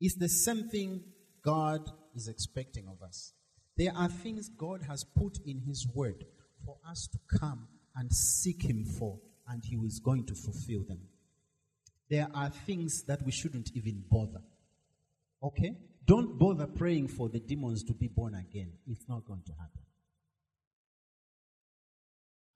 [0.00, 1.02] It's the same thing
[1.44, 3.32] God is expecting of us.
[3.76, 6.24] There are things God has put in His Word
[6.64, 11.00] for us to come and seek Him for, and He is going to fulfill them.
[12.08, 14.42] There are things that we shouldn't even bother.
[15.42, 15.76] Okay?
[16.06, 18.72] Don't bother praying for the demons to be born again.
[18.86, 19.82] It's not going to happen.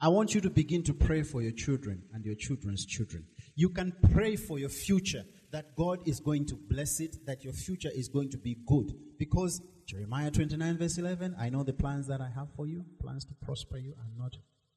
[0.01, 3.25] I want you to begin to pray for your children and your children's children.
[3.55, 7.53] You can pray for your future that God is going to bless it, that your
[7.53, 8.93] future is going to be good.
[9.19, 13.25] Because Jeremiah 29, verse 11, I know the plans that I have for you, plans
[13.27, 14.33] to prosper you and not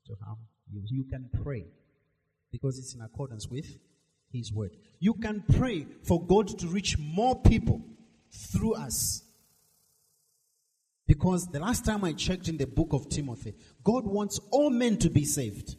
[0.06, 0.38] to harm
[0.72, 0.82] you.
[0.86, 1.66] You can pray
[2.52, 3.66] because it's in accordance with
[4.32, 4.78] His word.
[5.00, 7.82] You can pray for God to reach more people
[8.32, 9.24] through us.
[11.08, 14.98] Because the last time I checked in the book of Timothy, God wants all men
[14.98, 15.76] to be saved.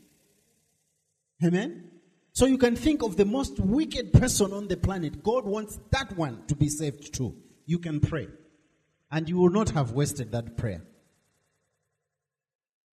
[1.44, 1.97] Amen?
[2.38, 5.24] So you can think of the most wicked person on the planet.
[5.24, 7.34] God wants that one to be saved too.
[7.66, 8.28] You can pray.
[9.10, 10.84] And you will not have wasted that prayer.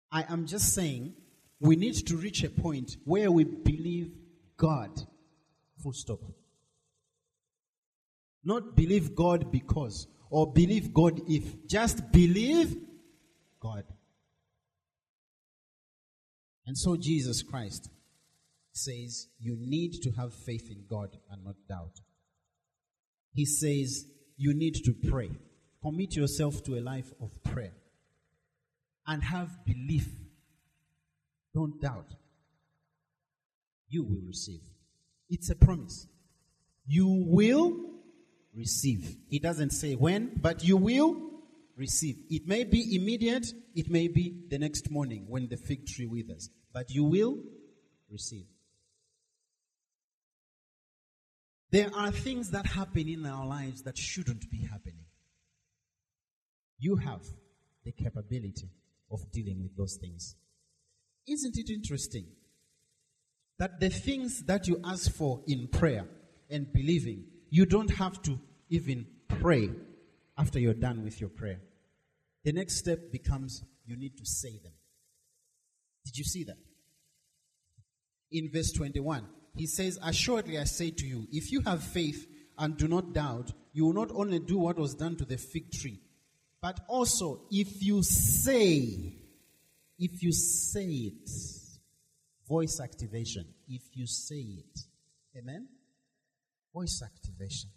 [0.09, 1.15] I am just saying
[1.59, 4.13] we need to reach a point where we believe
[4.55, 4.91] God.
[5.81, 6.21] Full stop.
[8.45, 11.67] Not believe God because or believe God if.
[11.67, 12.77] Just believe
[13.59, 13.83] God.
[16.65, 17.89] And so Jesus Christ
[18.73, 22.01] says you need to have faith in God and not doubt.
[23.33, 24.05] He says
[24.37, 25.31] you need to pray.
[25.81, 27.73] Commit yourself to a life of prayer
[29.07, 30.09] and have belief.
[31.53, 32.15] Don't doubt.
[33.89, 34.61] You will receive.
[35.29, 36.07] It's a promise.
[36.85, 37.77] You will
[38.55, 39.17] receive.
[39.29, 41.15] He doesn't say when, but you will
[41.75, 42.17] receive.
[42.29, 46.49] It may be immediate, it may be the next morning when the fig tree withers,
[46.73, 47.37] but you will
[48.09, 48.45] receive.
[51.73, 55.05] There are things that happen in our lives that shouldn't be happening.
[56.77, 57.23] You have
[57.83, 58.69] the capability
[59.11, 60.35] of dealing with those things.
[61.27, 62.27] Isn't it interesting
[63.57, 66.05] that the things that you ask for in prayer
[66.47, 69.71] and believing, you don't have to even pray
[70.37, 71.59] after you're done with your prayer?
[72.43, 74.73] The next step becomes you need to say them.
[76.05, 76.57] Did you see that?
[78.31, 82.27] In verse 21, he says, Assuredly I say to you, if you have faith
[82.57, 85.71] and do not doubt, you will not only do what was done to the fig
[85.71, 85.99] tree,
[86.61, 89.17] but also if you say,
[89.99, 91.29] if you say it,
[92.47, 94.79] voice activation, if you say it.
[95.37, 95.67] Amen?
[96.73, 97.69] Voice activation.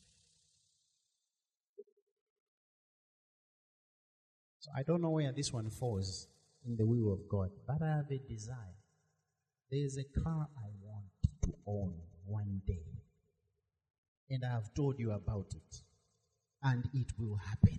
[4.61, 6.27] So I don't know where this one falls
[6.67, 8.75] in the will of God, but I have a desire.
[9.71, 10.86] There is a car I
[11.67, 11.95] own
[12.27, 12.85] one day.
[14.31, 15.83] And I have told you about it.
[16.63, 17.79] And it will happen.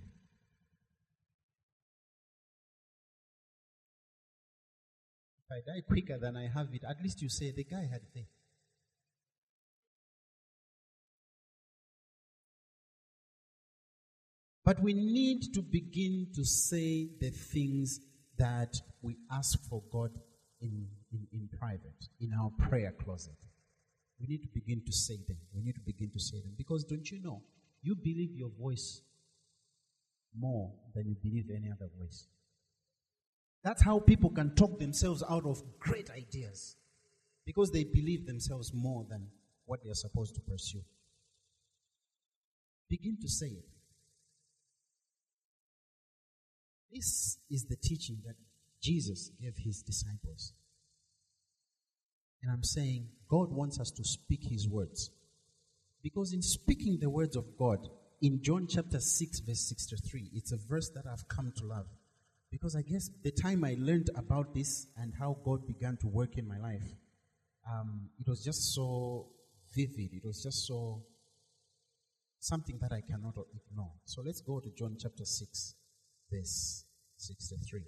[5.49, 8.01] If I die quicker than I have it, at least you say the guy had
[8.13, 8.27] faith.
[14.67, 18.01] But we need to begin to say the things
[18.37, 20.11] that we ask for God
[20.59, 23.37] in, in, in private, in our prayer closet.
[24.19, 25.37] We need to begin to say them.
[25.53, 26.53] We need to begin to say them.
[26.57, 27.43] Because don't you know,
[27.81, 29.01] you believe your voice
[30.37, 32.27] more than you believe any other voice.
[33.63, 36.77] That's how people can talk themselves out of great ideas.
[37.45, 39.27] Because they believe themselves more than
[39.65, 40.81] what they're supposed to pursue.
[42.89, 43.65] Begin to say it.
[46.91, 48.35] This is the teaching that
[48.81, 50.53] Jesus gave his disciples.
[52.41, 55.11] And I'm saying God wants us to speak his words.
[56.03, 57.89] Because in speaking the words of God,
[58.21, 61.87] in John chapter 6, verse 63, it's a verse that I've come to love.
[62.51, 66.37] Because I guess the time I learned about this and how God began to work
[66.37, 66.87] in my life,
[67.69, 69.27] um, it was just so
[69.75, 70.13] vivid.
[70.13, 71.03] It was just so
[72.39, 73.91] something that I cannot ignore.
[74.05, 75.75] So let's go to John chapter 6,
[76.31, 76.85] verse
[77.17, 77.81] 63.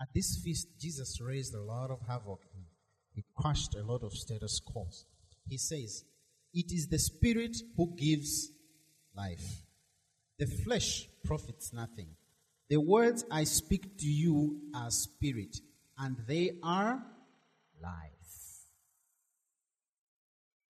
[0.00, 2.40] At this feast, Jesus raised a lot of havoc.
[3.14, 4.88] He crushed a lot of status quo.
[5.48, 6.04] He says,
[6.54, 8.50] It is the Spirit who gives
[9.16, 9.62] life.
[10.38, 12.08] The flesh profits nothing.
[12.68, 15.56] The words I speak to you are spirit,
[15.98, 17.02] and they are
[17.82, 18.22] life.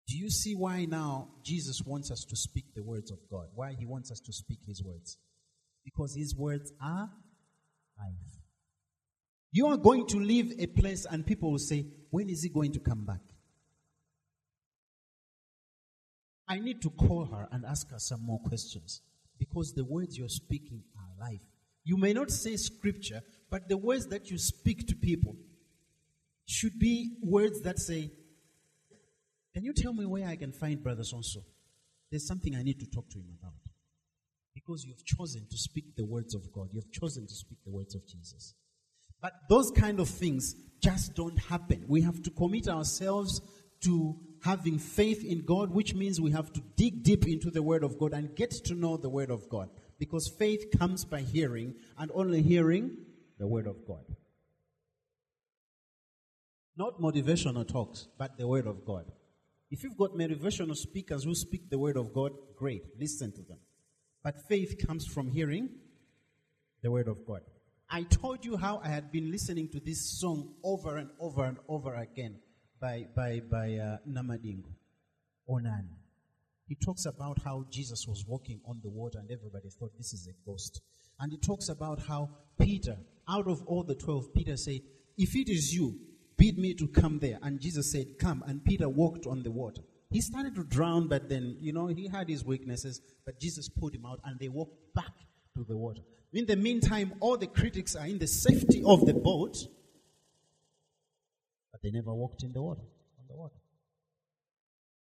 [0.09, 3.49] Do you see why now Jesus wants us to speak the words of God?
[3.55, 5.17] Why he wants us to speak his words?
[5.85, 7.11] Because his words are
[7.99, 8.42] life.
[9.53, 12.73] You are going to leave a place and people will say, When is he going
[12.73, 13.21] to come back?
[16.49, 19.03] I need to call her and ask her some more questions
[19.39, 21.41] because the words you're speaking are life.
[21.85, 25.37] You may not say scripture, but the words that you speak to people
[26.47, 28.11] should be words that say,
[29.55, 31.21] Can you tell me where I can find Brother So
[32.11, 33.55] There's something I need to talk to him about.
[34.55, 36.69] Because you've chosen to speak the words of God.
[36.73, 38.55] You've chosen to speak the words of Jesus.
[39.23, 41.85] But those kind of things just don't happen.
[41.87, 43.41] We have to commit ourselves
[43.83, 47.85] to having faith in God, which means we have to dig deep into the Word
[47.85, 49.71] of God and get to know the Word of God.
[49.99, 52.97] Because faith comes by hearing, and only hearing
[53.39, 54.05] the Word of God.
[56.77, 59.05] Not motivational talks, but the Word of God.
[59.71, 63.59] If you've got motivational speakers who speak the Word of God, great, listen to them.
[64.25, 65.69] But faith comes from hearing
[66.83, 67.43] the Word of God.
[67.95, 71.59] I told you how I had been listening to this song over and over and
[71.69, 72.39] over again
[72.81, 74.73] by, by, by uh, Namadingo,
[75.47, 75.91] Onan.
[76.67, 80.27] He talks about how Jesus was walking on the water and everybody thought this is
[80.27, 80.81] a ghost.
[81.21, 82.97] And he talks about how Peter,
[83.29, 84.81] out of all the 12, Peter said,
[85.19, 86.01] If it is you,
[86.39, 87.39] bid me to come there.
[87.43, 88.43] And Jesus said, Come.
[88.47, 89.83] And Peter walked on the water.
[90.11, 93.95] He started to drown, but then, you know, he had his weaknesses, but Jesus pulled
[93.95, 95.13] him out and they walked back
[95.59, 96.01] to the water.
[96.33, 99.57] In the meantime, all the critics are in the safety of the boat
[101.73, 102.83] but they never walked in the water,
[103.19, 103.57] on the water.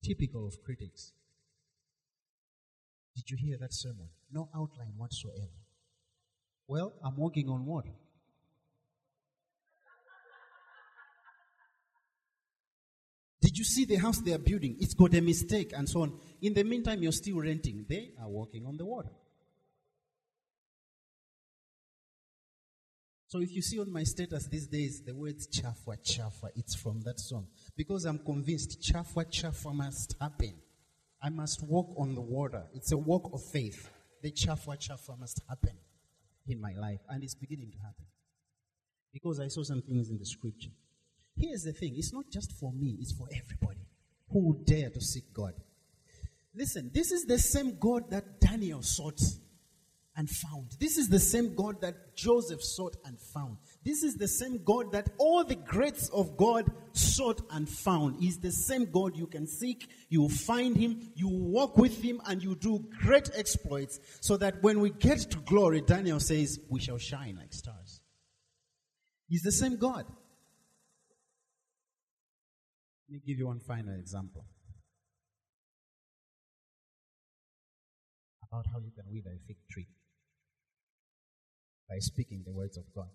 [0.05, 1.13] Typical of critics.
[3.17, 4.09] Did you hear that sermon?
[4.31, 5.49] No outline whatsoever.
[6.67, 7.93] Well, I'm walking on water.
[13.41, 14.77] Did you see the house they are building?
[14.81, 16.21] It's got a mistake and so on.
[16.43, 17.87] In the meantime, you're still renting.
[17.89, 19.11] They are walking on the water.
[23.29, 27.03] So if you see on my status these days the words chafwa chafwa, it's from
[27.03, 27.47] that song.
[27.77, 30.55] Because I'm convinced chafwa chafwa must happen.
[31.23, 32.65] I must walk on the water.
[32.73, 33.91] It's a walk of faith.
[34.23, 35.77] The chafwa chafwa must happen
[36.47, 37.01] in my life.
[37.11, 38.07] And it's beginning to happen.
[39.13, 40.71] Because I saw some things in the scripture.
[41.37, 43.87] Here's the thing it's not just for me, it's for everybody
[44.31, 45.53] who would dare to seek God.
[46.55, 49.21] Listen, this is the same God that Daniel sought
[50.19, 50.73] and found.
[50.81, 53.57] This is the same God that Joseph sought and found.
[53.85, 58.17] This is the same God that all the greats of God sought and found.
[58.19, 62.43] He's the same God you can seek, you find him, you walk with him, and
[62.43, 66.99] you do great exploits so that when we get to glory, Daniel says, we shall
[66.99, 68.01] shine like stars.
[69.29, 70.05] He's the same God.
[73.09, 74.45] Let me give you one final example
[78.51, 79.87] about how you can wither a fig tree
[81.89, 83.11] by speaking the words of God.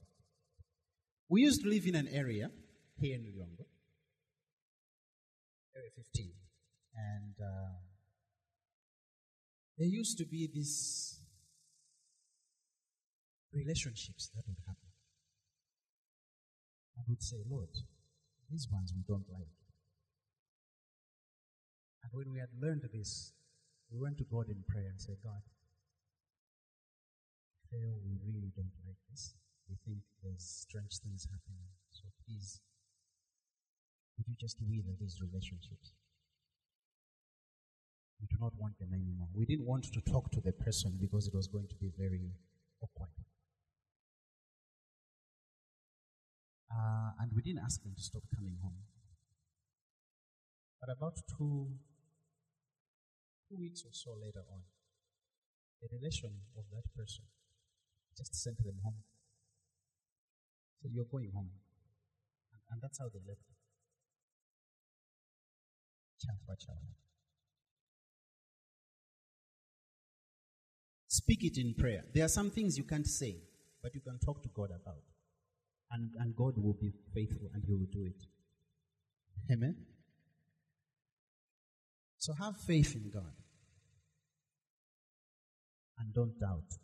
[1.29, 2.49] We used to live in an area
[2.97, 3.65] here in Lilongwe,
[5.75, 6.31] Area 15,
[6.95, 7.79] and uh,
[9.77, 11.19] there used to be these
[13.53, 14.89] relationships that would happen.
[16.97, 17.69] I would say, Lord,
[18.49, 19.53] these ones we don't like.
[22.03, 23.33] And when we had learned this,
[23.91, 25.41] we went to God in prayer and said, God,
[27.73, 29.33] we really don't like this.
[29.69, 31.67] We think there's strange things happening.
[31.91, 32.61] So please,
[34.17, 35.93] would you just wither these relationships?
[38.21, 39.27] We do not want them anymore.
[39.33, 42.31] We didn't want to talk to the person because it was going to be very
[42.81, 43.09] awkward.
[46.71, 48.77] Uh, and we didn't ask them to stop coming home.
[50.79, 51.69] But about two,
[53.49, 54.61] two weeks or so later on,
[55.81, 57.25] the relation of that person
[58.17, 59.01] just sent them home.
[60.81, 61.49] So you're going home.
[62.51, 63.41] And, and that's how they left.
[66.21, 66.93] Chafa, chafa.
[71.07, 72.03] Speak it in prayer.
[72.13, 73.37] There are some things you can't say,
[73.81, 75.03] but you can talk to God about.
[75.91, 78.25] And, and God will be faithful and He will do it.
[79.51, 79.75] Amen?
[82.17, 83.33] So have faith in God.
[85.99, 86.77] And don't doubt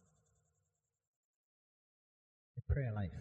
[2.69, 3.11] prayer life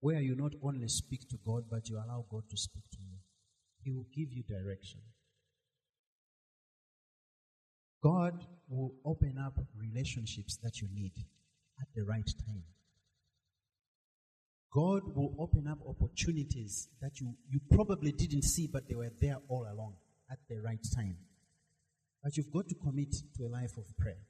[0.00, 3.18] where you not only speak to God, but you allow God to speak to you.
[3.82, 5.00] He will give you direction.
[8.02, 11.12] God will open up relationships that you need
[11.80, 12.62] at the right time.
[14.72, 19.36] God will open up opportunities that you, you probably didn't see, but they were there
[19.48, 19.94] all along
[20.30, 21.16] at the right time.
[22.22, 24.22] But you've got to commit to a life of prayer.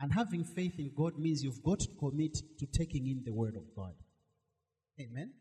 [0.00, 3.54] And having faith in God means you've got to commit to taking in the Word
[3.54, 3.92] of God.
[4.98, 5.32] Amen?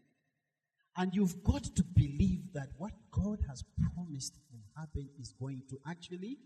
[0.97, 3.63] And you've got to believe that what God has
[3.95, 6.39] promised will happen is going to actually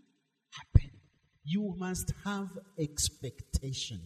[0.52, 0.90] happen.
[1.42, 4.00] You must have expectation.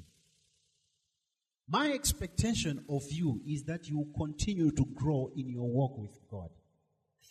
[1.69, 6.49] My expectation of you is that you continue to grow in your walk with God.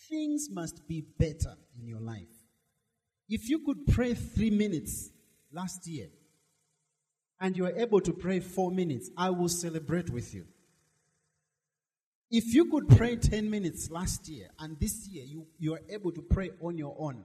[0.09, 2.27] Things must be better in your life.
[3.27, 5.09] If you could pray three minutes
[5.51, 6.07] last year
[7.39, 10.45] and you are able to pray four minutes, I will celebrate with you.
[12.29, 16.11] If you could pray 10 minutes last year and this year you, you are able
[16.11, 17.23] to pray on your own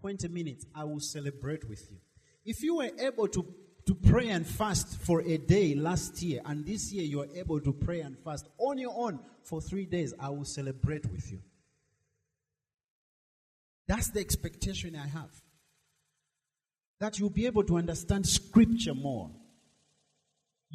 [0.00, 1.96] 20 minutes, I will celebrate with you.
[2.44, 3.44] If you were able to,
[3.86, 7.60] to pray and fast for a day last year and this year you are able
[7.60, 11.40] to pray and fast on your own for three days, I will celebrate with you.
[13.86, 15.30] That's the expectation I have.
[17.00, 19.30] That you'll be able to understand scripture more.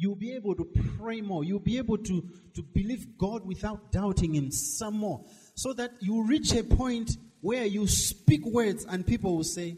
[0.00, 0.64] You'll be able to
[0.98, 1.44] pray more.
[1.44, 2.24] You'll be able to,
[2.54, 5.26] to believe God without doubting Him some more.
[5.54, 9.76] So that you reach a point where you speak words and people will say,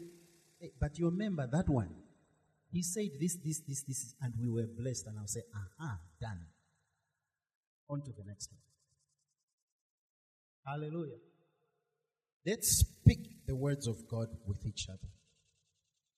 [0.61, 1.89] hey, But you remember that one?
[2.71, 5.07] He said this, this, this, this, and we were blessed.
[5.07, 6.39] And I'll say, Aha, done.
[7.89, 8.61] On to the next one.
[10.65, 11.19] Hallelujah.
[12.45, 15.11] Let's speak the words of God with each other.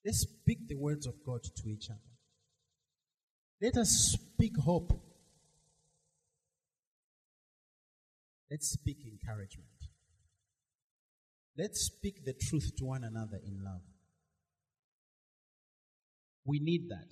[0.06, 2.15] Let's speak the words of God to each other.
[3.66, 4.92] Let us speak hope.
[8.52, 9.70] Let's speak encouragement.
[11.58, 13.82] Let's speak the truth to one another in love.
[16.46, 17.12] We need that.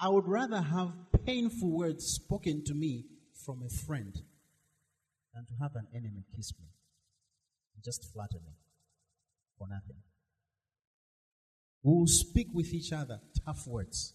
[0.00, 0.94] I would rather have
[1.26, 3.04] painful words spoken to me
[3.44, 4.14] from a friend
[5.34, 6.68] than to have an enemy kiss me.
[7.84, 8.54] Just flatter me
[9.58, 10.00] for nothing.
[11.82, 14.14] We will speak with each other tough words.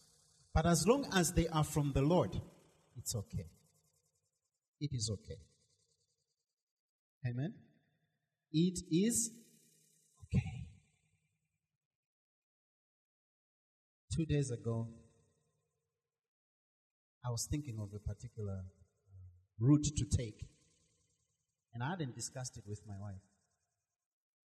[0.57, 2.35] But as long as they are from the Lord,
[2.95, 3.45] it's okay.
[4.81, 5.37] It is okay.
[7.27, 7.53] Amen.
[8.51, 9.29] It is
[10.23, 10.65] okay.
[14.15, 14.87] Two days ago,
[17.23, 19.29] I was thinking of a particular uh,
[19.59, 20.43] route to take.
[21.75, 23.21] And I hadn't discussed it with my wife.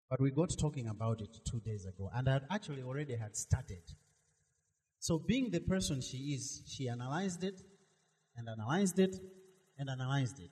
[0.09, 2.11] But we got talking about it two days ago.
[2.15, 3.83] And I actually already had started.
[5.01, 7.61] So, being the person she is, she analyzed it
[8.37, 9.17] and analyzed it
[9.79, 10.51] and analyzed it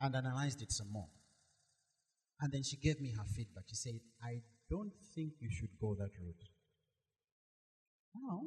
[0.00, 1.08] and analyzed it some more.
[2.40, 3.64] And then she gave me her feedback.
[3.68, 4.40] She said, I
[4.70, 6.44] don't think you should go that route.
[8.14, 8.42] Now,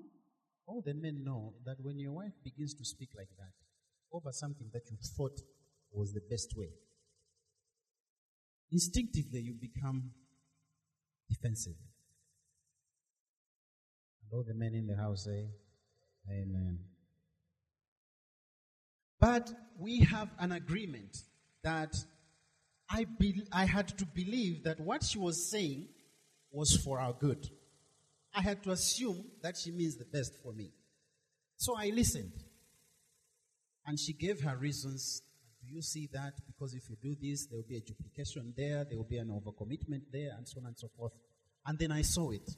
[0.66, 3.54] all the men know that when your wife begins to speak like that
[4.12, 5.40] over something that you thought
[5.92, 6.70] was the best way,
[8.72, 10.12] instinctively you become
[11.30, 11.76] defensive.
[14.30, 15.48] And all the men in the house say,
[16.30, 16.80] Amen.
[19.20, 21.18] But we have an agreement
[21.64, 21.96] that
[22.90, 25.88] I, be, I had to believe that what she was saying
[26.52, 27.50] was for our good.
[28.36, 30.72] I had to assume that she means the best for me.
[31.58, 32.34] So I listened.
[33.86, 35.22] And she gave her reasons.
[35.66, 36.34] Do you see that?
[36.46, 39.30] Because if you do this, there will be a duplication there, there will be an
[39.30, 41.14] overcommitment there, and so on and so forth.
[41.66, 42.50] And then I saw it.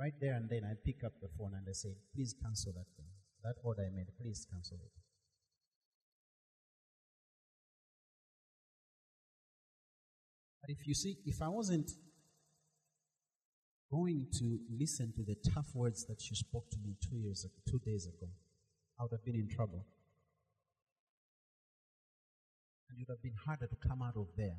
[0.00, 2.86] Right there and then I pick up the phone and I say, please cancel that
[2.96, 3.04] thing.
[3.44, 4.92] That order I made, please cancel it.
[10.62, 11.90] But if you see, if I wasn't
[13.90, 17.54] going to listen to the tough words that she spoke to me two years ago,
[17.68, 18.30] two days ago,
[18.98, 19.84] I would have been in trouble.
[22.88, 24.56] And it would have been harder to come out of there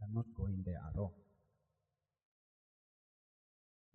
[0.00, 1.12] than not going there at all.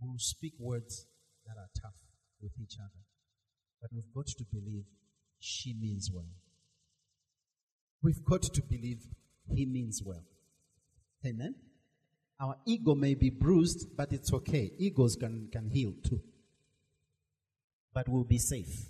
[0.02, 1.08] We will speak words
[1.46, 1.96] that are tough
[2.42, 3.04] with each other,
[3.82, 4.86] but we've got to believe
[5.40, 6.30] she means well.
[8.02, 9.02] We've got to believe
[9.54, 10.24] he means well.
[11.26, 11.56] Amen.
[12.40, 14.72] Our ego may be bruised, but it's okay.
[14.78, 16.22] Egos can, can heal too.
[17.94, 18.90] But we'll be safe.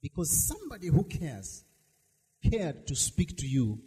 [0.00, 1.64] Because somebody who cares
[2.48, 3.80] cared to speak to you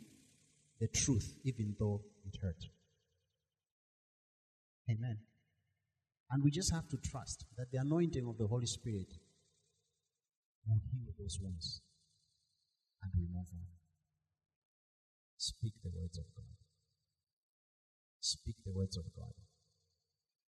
[0.79, 2.65] the truth, even though it hurt.
[4.89, 5.17] Amen.
[6.31, 9.07] And we just have to trust that the anointing of the Holy Spirit
[10.67, 11.81] will heal those wounds.
[13.03, 13.67] And we move on.
[15.37, 16.55] Speak the words of God.
[18.19, 19.33] Speak the words of God.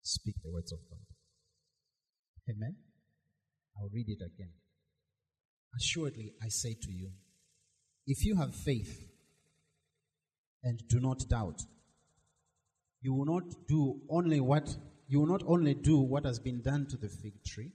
[0.02, 1.06] Speak the words of God.
[2.50, 2.76] Amen.
[3.78, 4.54] I'll read it again.
[5.78, 7.12] Assuredly, I say to you,
[8.08, 9.06] if you have faith
[10.64, 11.62] and do not doubt,
[13.02, 14.76] you will not do only what
[15.08, 17.72] you will not only do what has been done to the fig tree,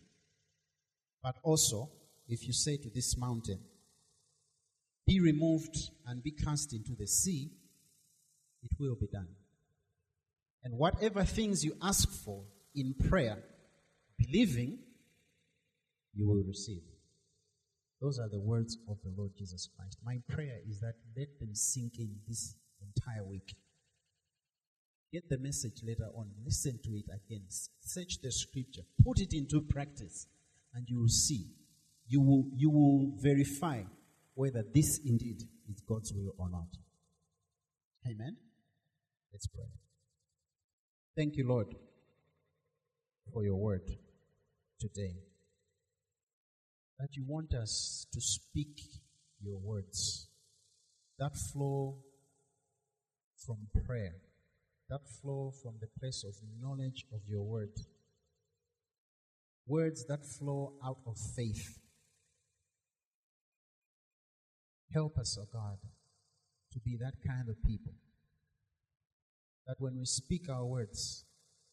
[1.22, 1.90] but also
[2.28, 3.58] if you say to this mountain,
[5.06, 5.76] be removed
[6.06, 7.50] and be cast into the sea,
[8.62, 9.28] it will be done.
[10.64, 13.38] And whatever things you ask for in prayer,
[14.18, 14.78] believing,
[16.14, 16.82] you will receive.
[18.00, 19.98] Those are the words of the Lord Jesus Christ.
[20.04, 23.54] My prayer is that let them sink in this entire week.
[25.12, 26.30] Get the message later on.
[26.44, 27.42] Listen to it again.
[27.80, 28.82] Search the scripture.
[29.04, 30.26] Put it into practice.
[30.74, 31.48] And you will see.
[32.06, 33.82] You will, you will verify
[34.34, 36.68] whether this indeed is God's will or not.
[38.06, 38.36] Amen.
[39.32, 39.68] Let's pray.
[41.16, 41.74] Thank you, Lord,
[43.32, 43.82] for your word
[44.80, 45.14] today.
[46.98, 48.80] That you want us to speak
[49.42, 50.28] your words
[51.18, 51.98] that flow
[53.44, 53.56] from
[53.86, 54.14] prayer,
[54.88, 57.72] that flow from the place of knowledge of your word.
[59.66, 61.78] Words that flow out of faith.
[64.92, 65.78] Help us, O oh God,
[66.72, 67.92] to be that kind of people.
[69.66, 71.24] That when we speak our words,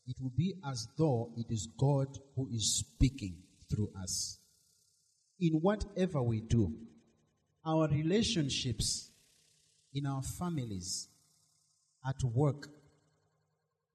[0.07, 3.38] it will be as though it is God who is speaking
[3.70, 4.39] through us.
[5.39, 6.74] In whatever we do,
[7.66, 9.12] our relationships
[9.93, 11.07] in our families,
[12.07, 12.70] at work,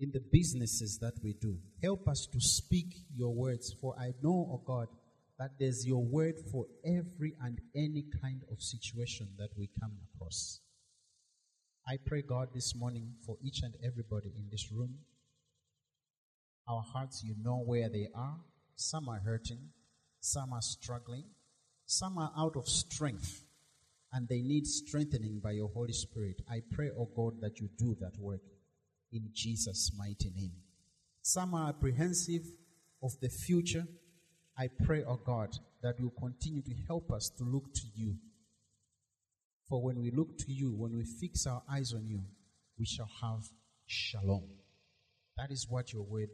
[0.00, 1.58] in the businesses that we do.
[1.82, 4.88] Help us to speak your words, for I know, O oh God,
[5.38, 10.60] that there's your word for every and any kind of situation that we come across.
[11.86, 14.94] I pray, God, this morning for each and everybody in this room.
[16.68, 18.38] Our hearts, you know where they are.
[18.76, 19.68] Some are hurting,
[20.20, 21.24] some are struggling,
[21.84, 23.44] some are out of strength
[24.12, 26.40] and they need strengthening by your Holy Spirit.
[26.48, 28.40] I pray, O oh God, that you do that work
[29.14, 30.52] in Jesus' mighty name.
[31.22, 32.42] Some are apprehensive
[33.02, 33.86] of the future.
[34.58, 38.16] I pray, O oh God, that you continue to help us to look to you.
[39.68, 42.20] For when we look to you, when we fix our eyes on you,
[42.78, 43.44] we shall have
[43.86, 44.44] shalom.
[45.36, 46.28] That is what your word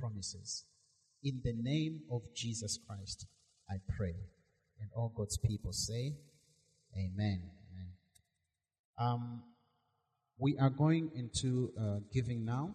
[0.00, 0.64] promises.
[1.22, 3.26] In the name of Jesus Christ,
[3.70, 4.14] I pray.
[4.80, 6.14] And all God's people say,
[6.96, 7.42] Amen.
[7.70, 7.92] Amen.
[8.98, 9.42] Um,
[10.38, 12.74] we are going into uh, giving now.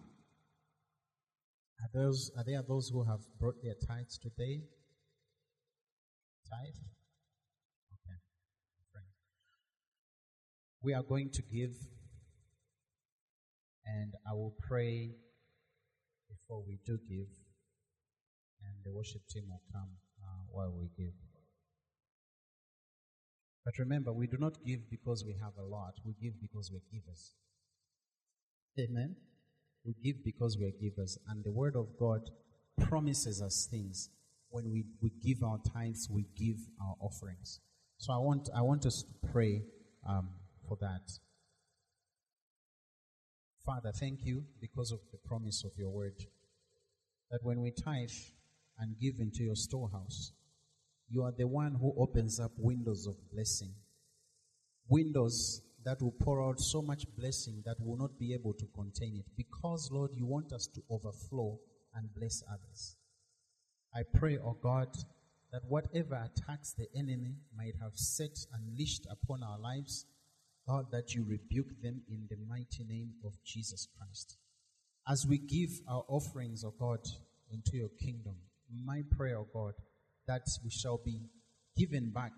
[1.80, 4.60] Are those are there those who have brought their tithes today?
[6.48, 6.80] Tithe.
[7.94, 8.18] Okay.
[10.82, 11.74] We are going to give,
[13.86, 15.12] and I will pray
[16.28, 17.28] before we do give,
[18.62, 19.88] and the worship team will come
[20.22, 21.14] uh, while we give.
[23.64, 25.94] But remember, we do not give because we have a lot.
[26.04, 27.32] We give because we're givers.
[28.78, 29.16] Amen.
[29.84, 31.18] We give because we're givers.
[31.28, 32.30] And the Word of God
[32.88, 34.10] promises us things.
[34.50, 37.60] When we, we give our tithes, we give our offerings.
[37.98, 39.62] So I want, I want us to pray
[40.08, 40.28] um,
[40.68, 41.10] for that.
[43.64, 46.14] Father, thank you because of the promise of your word.
[47.30, 48.10] That when we tithe
[48.78, 50.32] and give into your storehouse,
[51.08, 53.72] you are the one who opens up windows of blessing.
[54.88, 59.16] Windows that will pour out so much blessing that will not be able to contain
[59.16, 59.26] it.
[59.36, 61.58] Because, Lord, you want us to overflow
[61.94, 62.96] and bless others.
[63.94, 64.88] I pray, O oh God,
[65.52, 70.06] that whatever attacks the enemy might have set unleashed upon our lives,
[70.66, 74.38] God, that you rebuke them in the mighty name of Jesus Christ.
[75.06, 77.06] As we give our offerings, O oh God,
[77.52, 78.34] into your kingdom,
[78.84, 79.74] my prayer, O oh God,
[80.26, 81.20] that we shall be
[81.76, 82.32] given back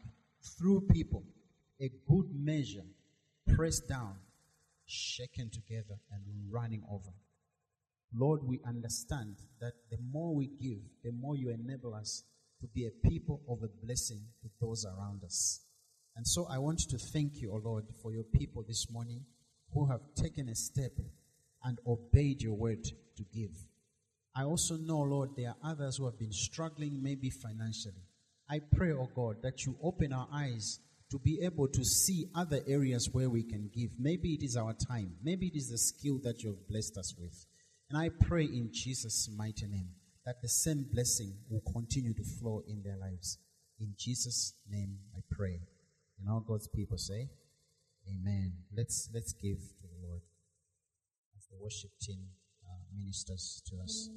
[0.59, 1.23] through people
[1.81, 2.85] a good measure,
[3.55, 4.17] pressed down,
[4.87, 7.13] shaken together, and running over.
[8.15, 12.25] Lord, we understand that the more we give, the more you enable us
[12.61, 15.61] to be a people of a blessing to those around us.
[16.17, 19.23] And so I want to thank you, O oh Lord, for your people this morning
[19.75, 20.93] who have taken a step
[21.63, 23.51] and obeyed your word to give.
[24.35, 28.05] I also know, Lord, there are others who have been struggling, maybe financially.
[28.49, 30.79] I pray, oh God, that you open our eyes
[31.11, 33.91] to be able to see other areas where we can give.
[33.99, 35.17] Maybe it is our time.
[35.23, 37.47] Maybe it is the skill that you have blessed us with.
[37.91, 39.91] And I pray in Jesus' mighty name
[40.25, 43.39] that the same blessing will continue to flow in their lives.
[43.79, 45.61] In Jesus' name I pray.
[46.19, 47.29] And all God's people say,
[48.09, 48.53] Amen.
[48.77, 50.23] Let's let's give to the Lord
[51.37, 52.21] as the worship team
[52.65, 54.09] uh, ministers to us.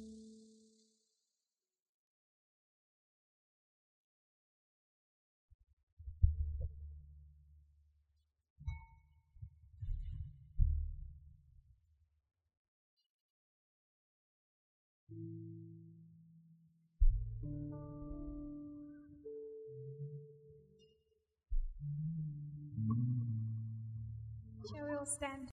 [25.00, 25.48] All stand?